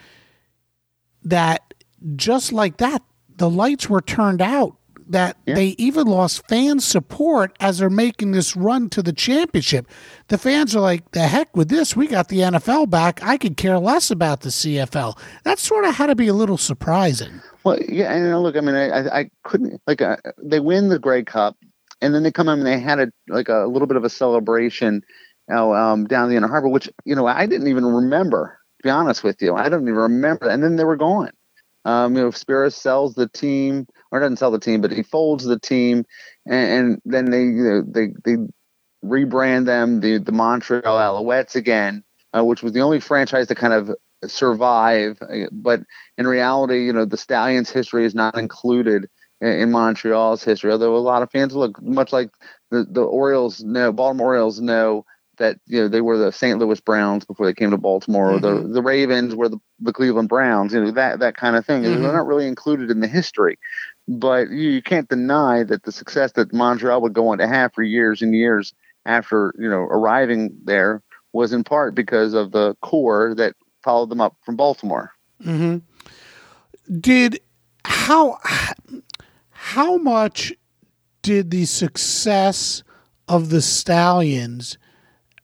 [1.24, 1.74] that
[2.16, 3.02] just like that,
[3.38, 4.76] the lights were turned out.
[5.08, 5.56] That yeah.
[5.56, 9.88] they even lost fan support as they're making this run to the championship.
[10.30, 11.98] The fans are like, the heck with this.
[11.98, 13.22] We got the NFL back.
[13.22, 15.20] I could care less about the CFL.
[15.44, 17.42] That sort of had to be a little surprising.
[17.66, 21.24] Well, yeah, and look, I mean, I, I couldn't like uh, they win the Grey
[21.24, 21.58] Cup,
[22.02, 24.10] and then they come in and they had a like a little bit of a
[24.10, 25.02] celebration,
[25.50, 28.84] you know, um, down the Inner Harbor, which you know I didn't even remember To
[28.84, 29.56] be honest with you.
[29.56, 30.50] I don't even remember.
[30.50, 31.32] And then they were gone.
[31.86, 35.46] Um, you know, Speros sells the team, or doesn't sell the team, but he folds
[35.46, 36.06] the team,
[36.46, 38.38] and, and then they you know, they they
[39.04, 42.04] rebrand them the the Montreal Alouettes again,
[42.38, 43.92] uh, which was the only franchise to kind of
[44.28, 45.20] survive.
[45.52, 45.82] But
[46.18, 49.08] in reality, you know, the Stallions' history is not included
[49.42, 50.72] in, Montreal's history.
[50.72, 52.30] Although a lot of fans look much like
[52.70, 55.06] the the Orioles know, Baltimore Orioles know
[55.38, 56.60] that you know they were the St.
[56.60, 58.38] Louis Browns before they came to Baltimore, mm-hmm.
[58.38, 58.74] or the mm-hmm.
[58.74, 61.84] the Ravens were the, the Cleveland Browns, you know that that kind of thing.
[61.84, 62.04] Mm-hmm.
[62.04, 63.58] They're not really included in the history,
[64.08, 67.74] but you, you, can't deny that the success that Montreal would go on to have
[67.74, 68.74] for years and years
[69.06, 71.02] after you know arriving there
[71.34, 75.12] was in part because of the core that followed them up from Baltimore.
[75.44, 75.78] Mm-hmm.
[77.00, 77.40] Did
[77.84, 78.38] how
[79.64, 80.52] how much
[81.22, 82.82] did the success
[83.28, 84.80] of the Stallions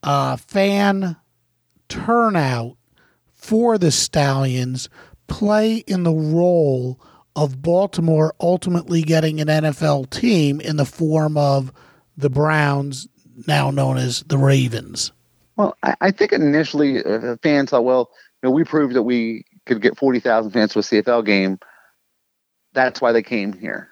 [0.02, 1.16] uh, fan
[1.88, 2.78] turnout
[3.36, 4.90] for the Stallions
[5.28, 7.00] play in the role
[7.36, 11.72] of Baltimore ultimately getting an NFL team in the form of
[12.18, 13.08] the Browns,
[13.46, 15.12] now known as the Ravens?
[15.58, 18.10] Well, I, I think initially uh, fans thought, well,
[18.42, 21.60] you know, we proved that we could get 40,000 fans to a CFL game.
[22.74, 23.92] That's why they came here.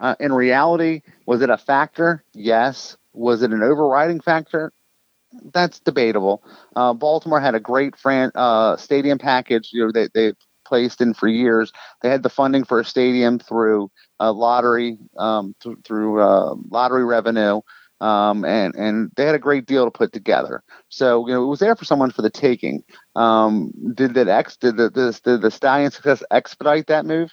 [0.00, 2.22] Uh, in reality, was it a factor?
[2.34, 2.96] Yes.
[3.12, 4.72] Was it an overriding factor?
[5.52, 6.42] that's debatable.
[6.74, 9.70] Uh, Baltimore had a great fran- uh, stadium package.
[9.72, 10.32] You know, they they
[10.66, 11.72] placed in for years.
[12.02, 13.90] They had the funding for a stadium through
[14.20, 17.60] uh, lottery, um, th- through uh, lottery revenue,
[18.00, 20.62] um, and and they had a great deal to put together.
[20.88, 22.82] So you know, it was there for someone for the taking.
[23.14, 24.90] Um, did that ex did the,
[25.24, 27.30] did the stallion success expedite that move?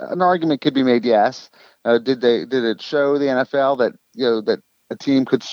[0.00, 1.04] An argument could be made.
[1.04, 1.50] Yes.
[1.84, 4.60] Uh, did they did it show the NFL that you know that
[4.90, 5.44] a team could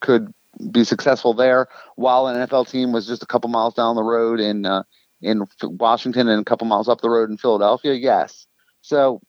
[0.00, 0.32] could
[0.70, 4.40] be successful there, while an NFL team was just a couple miles down the road
[4.40, 4.82] in uh,
[5.20, 7.94] in Washington and a couple miles up the road in Philadelphia.
[7.94, 8.46] Yes,
[8.80, 9.20] so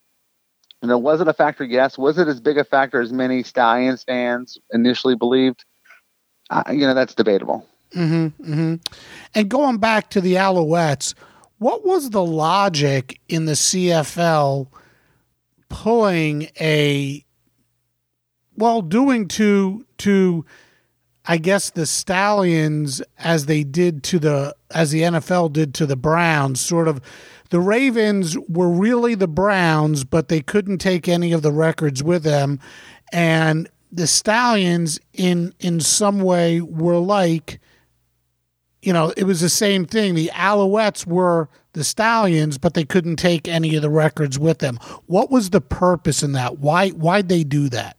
[0.82, 1.64] you know, was it a factor?
[1.64, 1.98] Yes.
[1.98, 5.66] Was it as big a factor as many Stallions fans initially believed?
[6.50, 7.66] Uh, you know, that's debatable.
[7.94, 8.76] Mm-hmm, mm-hmm.
[9.34, 11.14] And going back to the Alouettes,
[11.58, 14.68] what was the logic in the CFL
[15.70, 17.24] pulling a
[18.56, 20.46] well, doing to to
[21.28, 25.98] I guess the Stallions, as they did to the, as the NFL did to the
[25.98, 27.02] Browns, sort of,
[27.50, 32.24] the Ravens were really the Browns, but they couldn't take any of the records with
[32.24, 32.60] them,
[33.12, 37.60] and the Stallions, in in some way, were like,
[38.82, 40.16] you know, it was the same thing.
[40.16, 44.80] The Alouettes were the Stallions, but they couldn't take any of the records with them.
[45.06, 46.60] What was the purpose in that?
[46.60, 47.98] Why why'd they do that?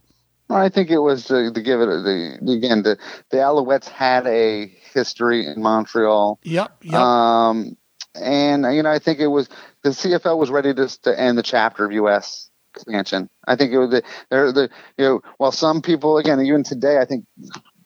[0.49, 2.97] I think it was uh, to give it the again the
[3.29, 6.39] the Alouettes had a history in Montreal.
[6.43, 6.77] Yep.
[6.81, 6.93] yep.
[6.93, 7.77] Um,
[8.15, 9.49] and you know I think it was
[9.83, 12.49] the CFL was ready to to end the chapter of U.S.
[12.75, 13.29] expansion.
[13.47, 16.97] I think it was the there the you know while some people again even today
[16.97, 17.25] I think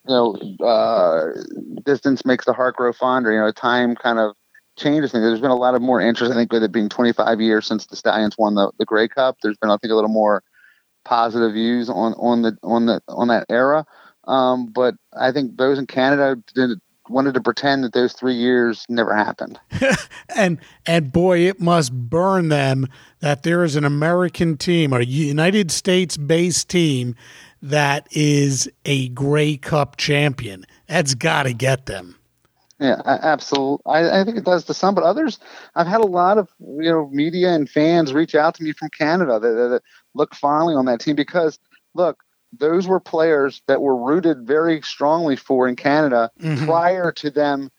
[0.08, 1.30] you know uh,
[1.86, 3.32] distance makes the heart grow fonder.
[3.32, 4.36] You know time kind of
[4.78, 5.24] changes things.
[5.24, 6.32] There's been a lot of more interest.
[6.32, 9.38] I think with it being 25 years since the Stallions won the the Grey Cup,
[9.41, 10.43] there's been I think a little more
[11.06, 13.86] positive views on on the on the on that era.
[14.26, 16.80] Um, but I think those in Canada did
[17.10, 19.60] wanted to pretend that those three years never happened.
[20.36, 22.88] and and boy, it must burn them
[23.20, 27.16] that there is an American team, a United States based team
[27.64, 30.66] that is a Grey Cup champion.
[30.88, 32.18] That's got to get them.
[32.80, 33.82] Yeah, absolutely.
[33.86, 35.39] I, I, think it does to some, but others.
[35.74, 38.89] I've had a lot of you know media and fans reach out to me from
[38.89, 39.84] Canada that, that, that
[40.14, 41.57] look fondly on that team because
[41.93, 46.66] look, those were players that were rooted very strongly for in Canada mm-hmm.
[46.66, 47.72] prior to them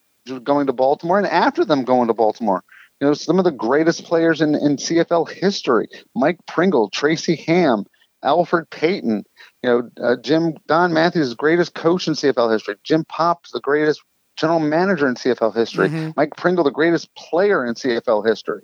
[0.42, 2.64] going to Baltimore and after them going to Baltimore.
[3.00, 7.84] You know, some of the greatest players in, in CFL history: Mike Pringle, Tracy Ham,
[8.24, 9.24] Elfrid Payton.
[9.62, 12.76] You know, uh, Jim Don Matthews, greatest coach in CFL history.
[12.82, 14.02] Jim Pops, the greatest
[14.36, 15.88] general manager in CFL history.
[15.88, 16.10] Mm-hmm.
[16.16, 18.62] Mike Pringle, the greatest player in CFL history.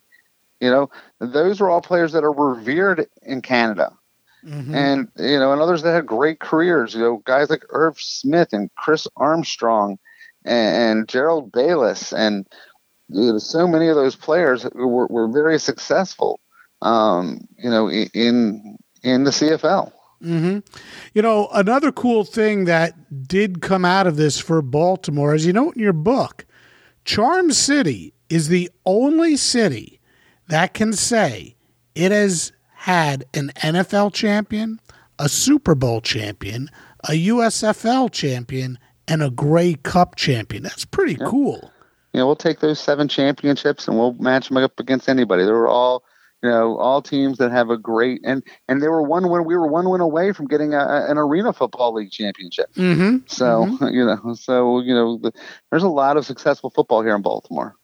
[0.61, 0.91] You know,
[1.21, 3.93] those are all players that are revered in Canada.
[4.45, 4.75] Mm-hmm.
[4.75, 8.49] And, you know, and others that had great careers, you know, guys like Irv Smith
[8.53, 9.99] and Chris Armstrong
[10.45, 12.13] and, and Gerald Bayless.
[12.13, 12.47] And
[13.09, 16.41] you know, so many of those players were, were very successful,
[16.81, 19.93] um, you know, in, in the CFL.
[20.23, 20.59] Mm-hmm.
[21.15, 25.53] You know, another cool thing that did come out of this for Baltimore, as you
[25.53, 26.45] know in your book,
[27.05, 30.01] Charm City is the only city
[30.49, 31.57] that can say
[31.95, 34.81] it has had an NFL champion,
[35.19, 36.69] a Super Bowl champion,
[37.09, 38.79] a USFL champion,
[39.09, 40.63] and a Grey Cup champion.
[40.63, 41.27] That's pretty yeah.
[41.27, 41.73] cool.
[42.13, 45.45] Yeah, we'll take those seven championships and we'll match them up against anybody.
[45.45, 46.05] They were all
[46.43, 49.45] you know, all teams that have a great and and they were one win.
[49.45, 52.73] We were one win away from getting a, an arena football league championship.
[52.75, 53.27] Mm-hmm.
[53.27, 53.95] So mm-hmm.
[53.95, 55.33] you know, so you know, the,
[55.71, 57.77] there's a lot of successful football here in Baltimore.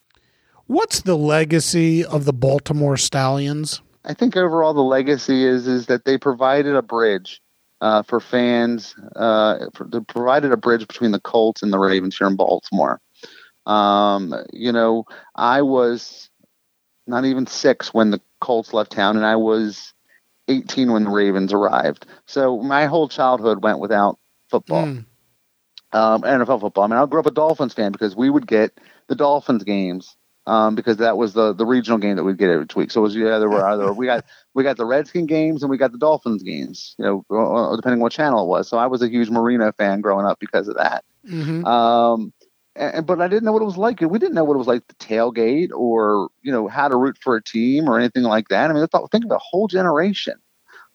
[0.67, 3.83] What's the legacy of the Baltimore Stallions?
[4.05, 7.43] I think overall the legacy is is that they provided a bridge
[7.81, 8.95] uh, for fans.
[9.15, 13.01] Uh, for, they provided a bridge between the Colts and the Ravens here in Baltimore.
[13.67, 15.05] Um, you know,
[15.35, 16.31] I was
[17.07, 19.95] not even six when the Colts left town, and I was
[20.49, 22.07] 18 when the Ravens arrived.
[22.27, 24.19] So my whole childhood went without
[24.49, 25.05] football, mm.
[25.93, 26.85] um, NFL football.
[26.85, 28.79] I mean, I grew up a Dolphins fan because we would get
[29.09, 30.17] the Dolphins games
[30.47, 32.91] um, because that was the the regional game that we'd get every week.
[32.91, 34.25] So it was yeah, there were either we got
[34.55, 37.77] we got the Redskin games and we got the Dolphins games, you know, uh, uh,
[37.77, 38.69] depending on what channel it was.
[38.69, 41.05] So I was a huge Marino fan growing up because of that.
[41.29, 41.65] Mm-hmm.
[41.65, 42.33] Um,
[42.77, 44.01] and, but I didn't know what it was like.
[44.01, 47.19] We didn't know what it was like to tailgate or you know how to root
[47.21, 48.71] for a team or anything like that.
[48.71, 50.35] I mean, thought, think of a whole generation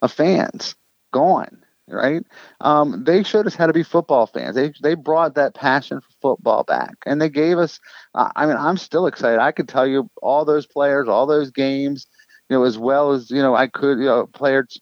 [0.02, 0.76] of fans
[1.12, 1.64] gone.
[1.88, 2.24] Right?
[2.62, 4.56] Um, they showed us how to be football fans.
[4.56, 7.82] They they brought that passion for football back, and they gave us.
[8.16, 9.40] Uh, I mean, I'm still excited.
[9.40, 12.08] I could tell you all those players, all those games,
[12.50, 14.80] you know, as well as you know, I could you know, players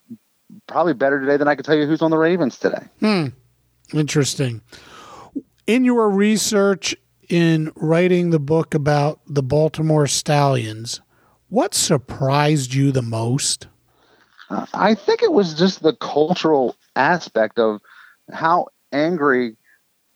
[0.68, 2.84] probably better today than I could tell you who's on the Ravens today.
[3.00, 3.28] Hmm.
[3.92, 4.62] Interesting
[5.70, 6.96] in your research
[7.30, 11.00] in writing the book about the Baltimore Stallions,
[11.50, 13.68] what surprised you the most?
[14.50, 17.82] Uh, I think it was just the cultural aspect of
[18.34, 19.56] how angry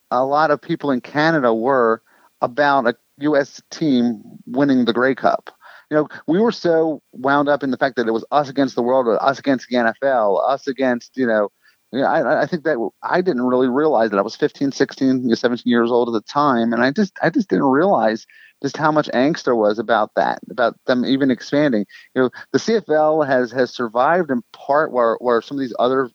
[0.09, 2.01] a lot of people in Canada were
[2.41, 3.61] about a U.S.
[3.69, 5.51] team winning the Grey Cup.
[5.91, 8.73] You know, we were so wound up in the fact that it was us against
[8.73, 11.51] the world, us against the NFL, us against, you know,
[11.93, 15.63] yeah, I, I, think that I didn't really realize that I was 15, 16, 17
[15.69, 18.25] years old at the time, and I just I just didn't realize
[18.63, 21.85] just how much angst there was about that, about them even expanding.
[22.15, 26.09] You know, the CFL has has survived in part where where some of these other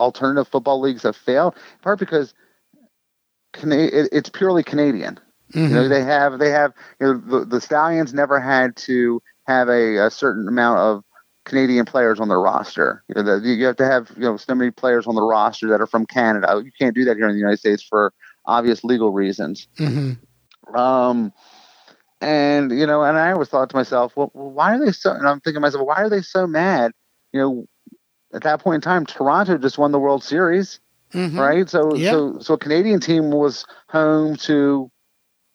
[0.00, 2.34] alternative football leagues have failed, in part because
[3.62, 5.20] it's purely Canadian.
[5.52, 5.58] Mm-hmm.
[5.60, 5.90] You know, mm-hmm.
[5.90, 10.10] they have they have you know the, the Stallions never had to have a, a
[10.10, 11.04] certain amount of
[11.44, 13.04] Canadian players on their roster.
[13.08, 15.68] You, know, the, you have to have you know so many players on the roster
[15.68, 16.60] that are from Canada.
[16.64, 18.12] You can't do that here in the United States for
[18.46, 19.68] obvious legal reasons.
[19.78, 20.76] Mm-hmm.
[20.76, 21.32] Um,
[22.20, 25.12] and you know, and I always thought to myself, well, why are they so?
[25.12, 26.92] And I'm thinking to myself, why are they so mad?
[27.32, 27.66] You know,
[28.32, 30.80] at that point in time, Toronto just won the World Series,
[31.12, 31.38] mm-hmm.
[31.38, 31.68] right?
[31.68, 34.90] So, so, so a Canadian team was home to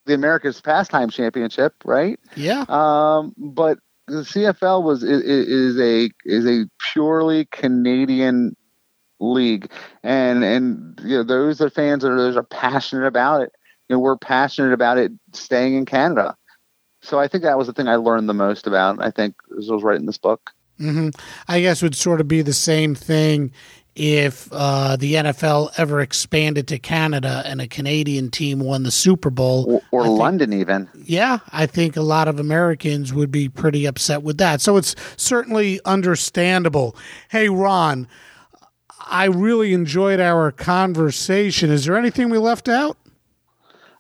[0.06, 2.20] the America's Pastime Championship, right?
[2.36, 2.66] Yeah.
[2.68, 3.80] Um, but
[4.10, 8.56] the CFL was is, is a is a purely Canadian
[9.20, 9.72] league,
[10.04, 13.52] and and you know those are fans that are those are passionate about it.
[13.88, 16.36] You know, we're passionate about it staying in Canada.
[17.02, 19.02] So I think that was the thing I learned the most about.
[19.02, 20.52] I think I was writing this book.
[20.80, 21.10] Mm-hmm.
[21.48, 23.52] I guess would sort of be the same thing
[24.00, 29.30] if uh, the NFL ever expanded to Canada and a Canadian team won the Super
[29.30, 30.90] Bowl or, or London, even.
[31.04, 34.62] Yeah, I think a lot of Americans would be pretty upset with that.
[34.62, 36.96] So it's certainly understandable.
[37.30, 38.08] Hey, Ron,
[39.06, 41.70] I really enjoyed our conversation.
[41.70, 42.96] Is there anything we left out?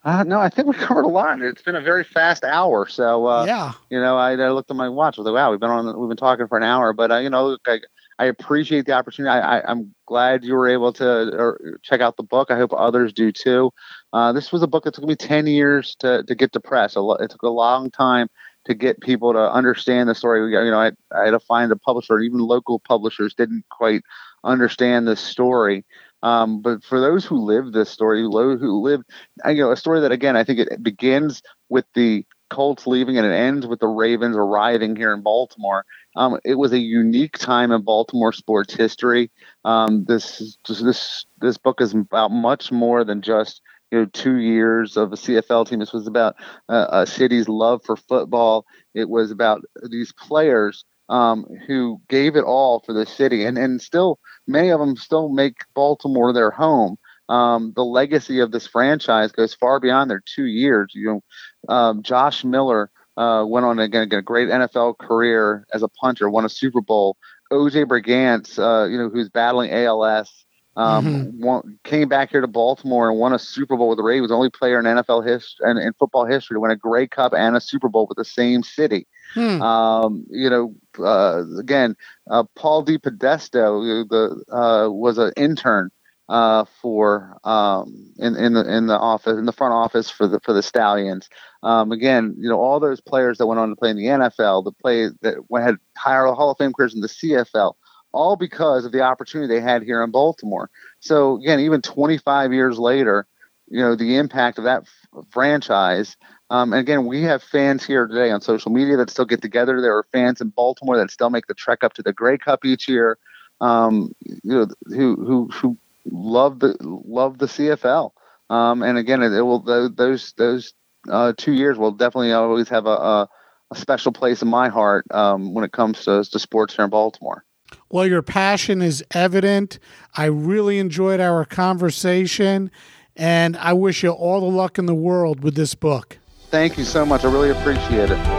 [0.05, 1.41] Uh, no, I think we covered a lot.
[1.41, 3.73] It's been a very fast hour, so uh, yeah.
[3.89, 5.17] You know, I, I, looked at my watch.
[5.17, 5.99] I was like, "Wow, we've been on.
[5.99, 7.79] We've been talking for an hour." But uh, you know, I,
[8.19, 9.31] I appreciate the opportunity.
[9.31, 12.51] I, am glad you were able to check out the book.
[12.51, 13.71] I hope others do too.
[14.11, 16.97] Uh, this was a book that took me ten years to to get to press.
[16.97, 18.27] It took a long time
[18.65, 20.51] to get people to understand the story.
[20.51, 22.19] You know, I, I had to find a publisher.
[22.19, 24.01] Even local publishers didn't quite
[24.43, 25.85] understand the story.
[26.21, 29.01] Um, but for those who live this story, who live,
[29.47, 33.25] you know, a story that again, I think it begins with the Colts leaving and
[33.25, 35.85] it ends with the Ravens arriving here in Baltimore.
[36.19, 39.31] Um, it was a unique time in Baltimore sports history.
[39.63, 44.97] Um, this this this book is about much more than just you know two years
[44.97, 45.79] of a CFL team.
[45.79, 46.35] This was about
[46.67, 48.65] uh, a city's love for football.
[48.93, 53.81] It was about these players um, who gave it all for the city, and and
[53.81, 56.97] still many of them still make Baltimore their home.
[57.29, 60.91] Um, the legacy of this franchise goes far beyond their two years.
[60.93, 61.21] You
[61.69, 66.29] know, um, Josh Miller uh, went on again, a great NFL career as a punter,
[66.29, 67.17] won a Super Bowl.
[67.51, 70.45] OJ Brigance, uh, you know, who's battling ALS,
[70.77, 71.43] um, mm-hmm.
[71.43, 74.49] won, came back here to Baltimore and won a Super Bowl with the Ravens, only
[74.49, 77.61] player in NFL history and in football history to win a Grey Cup and a
[77.61, 79.05] Super Bowl with the same city.
[79.33, 79.61] Hmm.
[79.61, 81.97] Um, you know, uh, again,
[82.29, 85.91] uh, Paul DePodesta, the uh, was an intern
[86.29, 90.39] uh, for um, in in the in the office in the front office for the
[90.39, 91.29] for the Stallions.
[91.63, 94.63] Um, again, you know, all those players that went on to play in the NFL,
[94.63, 97.73] the play that went, had higher Hall of Fame careers in the CFL,
[98.13, 100.69] all because of the opportunity they had here in Baltimore.
[100.99, 103.27] So again, even 25 years later,
[103.67, 106.15] you know, the impact of that f- franchise
[106.49, 109.81] um, and again, we have fans here today on social media that still get together.
[109.81, 112.65] There are fans in Baltimore that still make the trek up to the Grey Cup
[112.65, 113.17] each year.
[113.61, 115.77] Um, you know, who who who
[116.11, 118.11] love the love the CFL.
[118.49, 120.73] Um, and again, it, it, will those those
[121.09, 123.29] uh, two years will definitely always have a, a,
[123.71, 126.91] a special place in my heart um, when it comes to, to sports here in
[126.91, 127.43] Baltimore.
[127.89, 129.79] Well, your passion is evident.
[130.15, 132.71] I really enjoyed our conversation,
[133.15, 136.17] and I wish you all the luck in the world with this book.
[136.49, 137.23] Thank you so much.
[137.23, 138.38] I really appreciate it.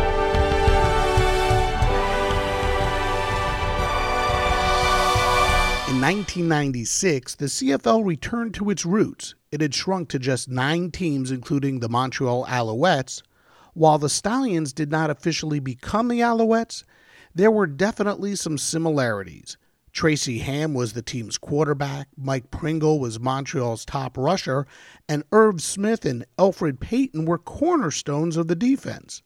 [6.00, 9.34] 1996, the CFL returned to its roots.
[9.52, 13.20] It had shrunk to just nine teams, including the Montreal Alouettes.
[13.74, 16.84] While the Stallions did not officially become the Alouettes,
[17.34, 19.58] there were definitely some similarities.
[19.92, 24.66] Tracy Ham was the team's quarterback, Mike Pringle was Montreal's top rusher,
[25.06, 29.20] and Irv Smith and Elfrid Payton were cornerstones of the defense.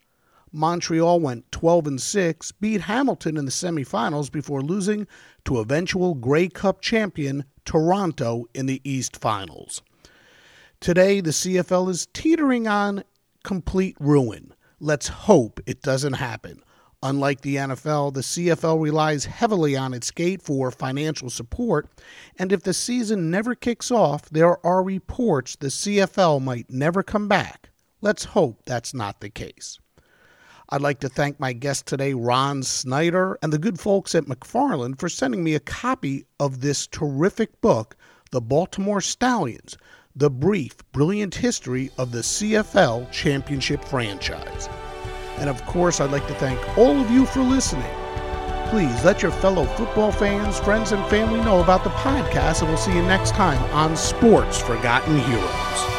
[0.54, 5.08] Montreal went 12 and 6, beat Hamilton in the semifinals before losing
[5.44, 9.82] to eventual Grey Cup champion Toronto in the East Finals.
[10.80, 13.02] Today, the CFL is teetering on
[13.42, 14.54] complete ruin.
[14.78, 16.62] Let's hope it doesn't happen.
[17.02, 21.88] Unlike the NFL, the CFL relies heavily on its gate for financial support,
[22.38, 27.28] and if the season never kicks off, there are reports the CFL might never come
[27.28, 27.70] back.
[28.00, 29.80] Let's hope that's not the case.
[30.70, 34.98] I'd like to thank my guest today, Ron Snyder, and the good folks at McFarland
[34.98, 37.96] for sending me a copy of this terrific book,
[38.30, 39.76] The Baltimore Stallions
[40.16, 44.68] The Brief, Brilliant History of the CFL Championship Franchise.
[45.36, 47.92] And of course, I'd like to thank all of you for listening.
[48.70, 52.78] Please let your fellow football fans, friends, and family know about the podcast, and we'll
[52.78, 55.93] see you next time on Sports Forgotten Heroes.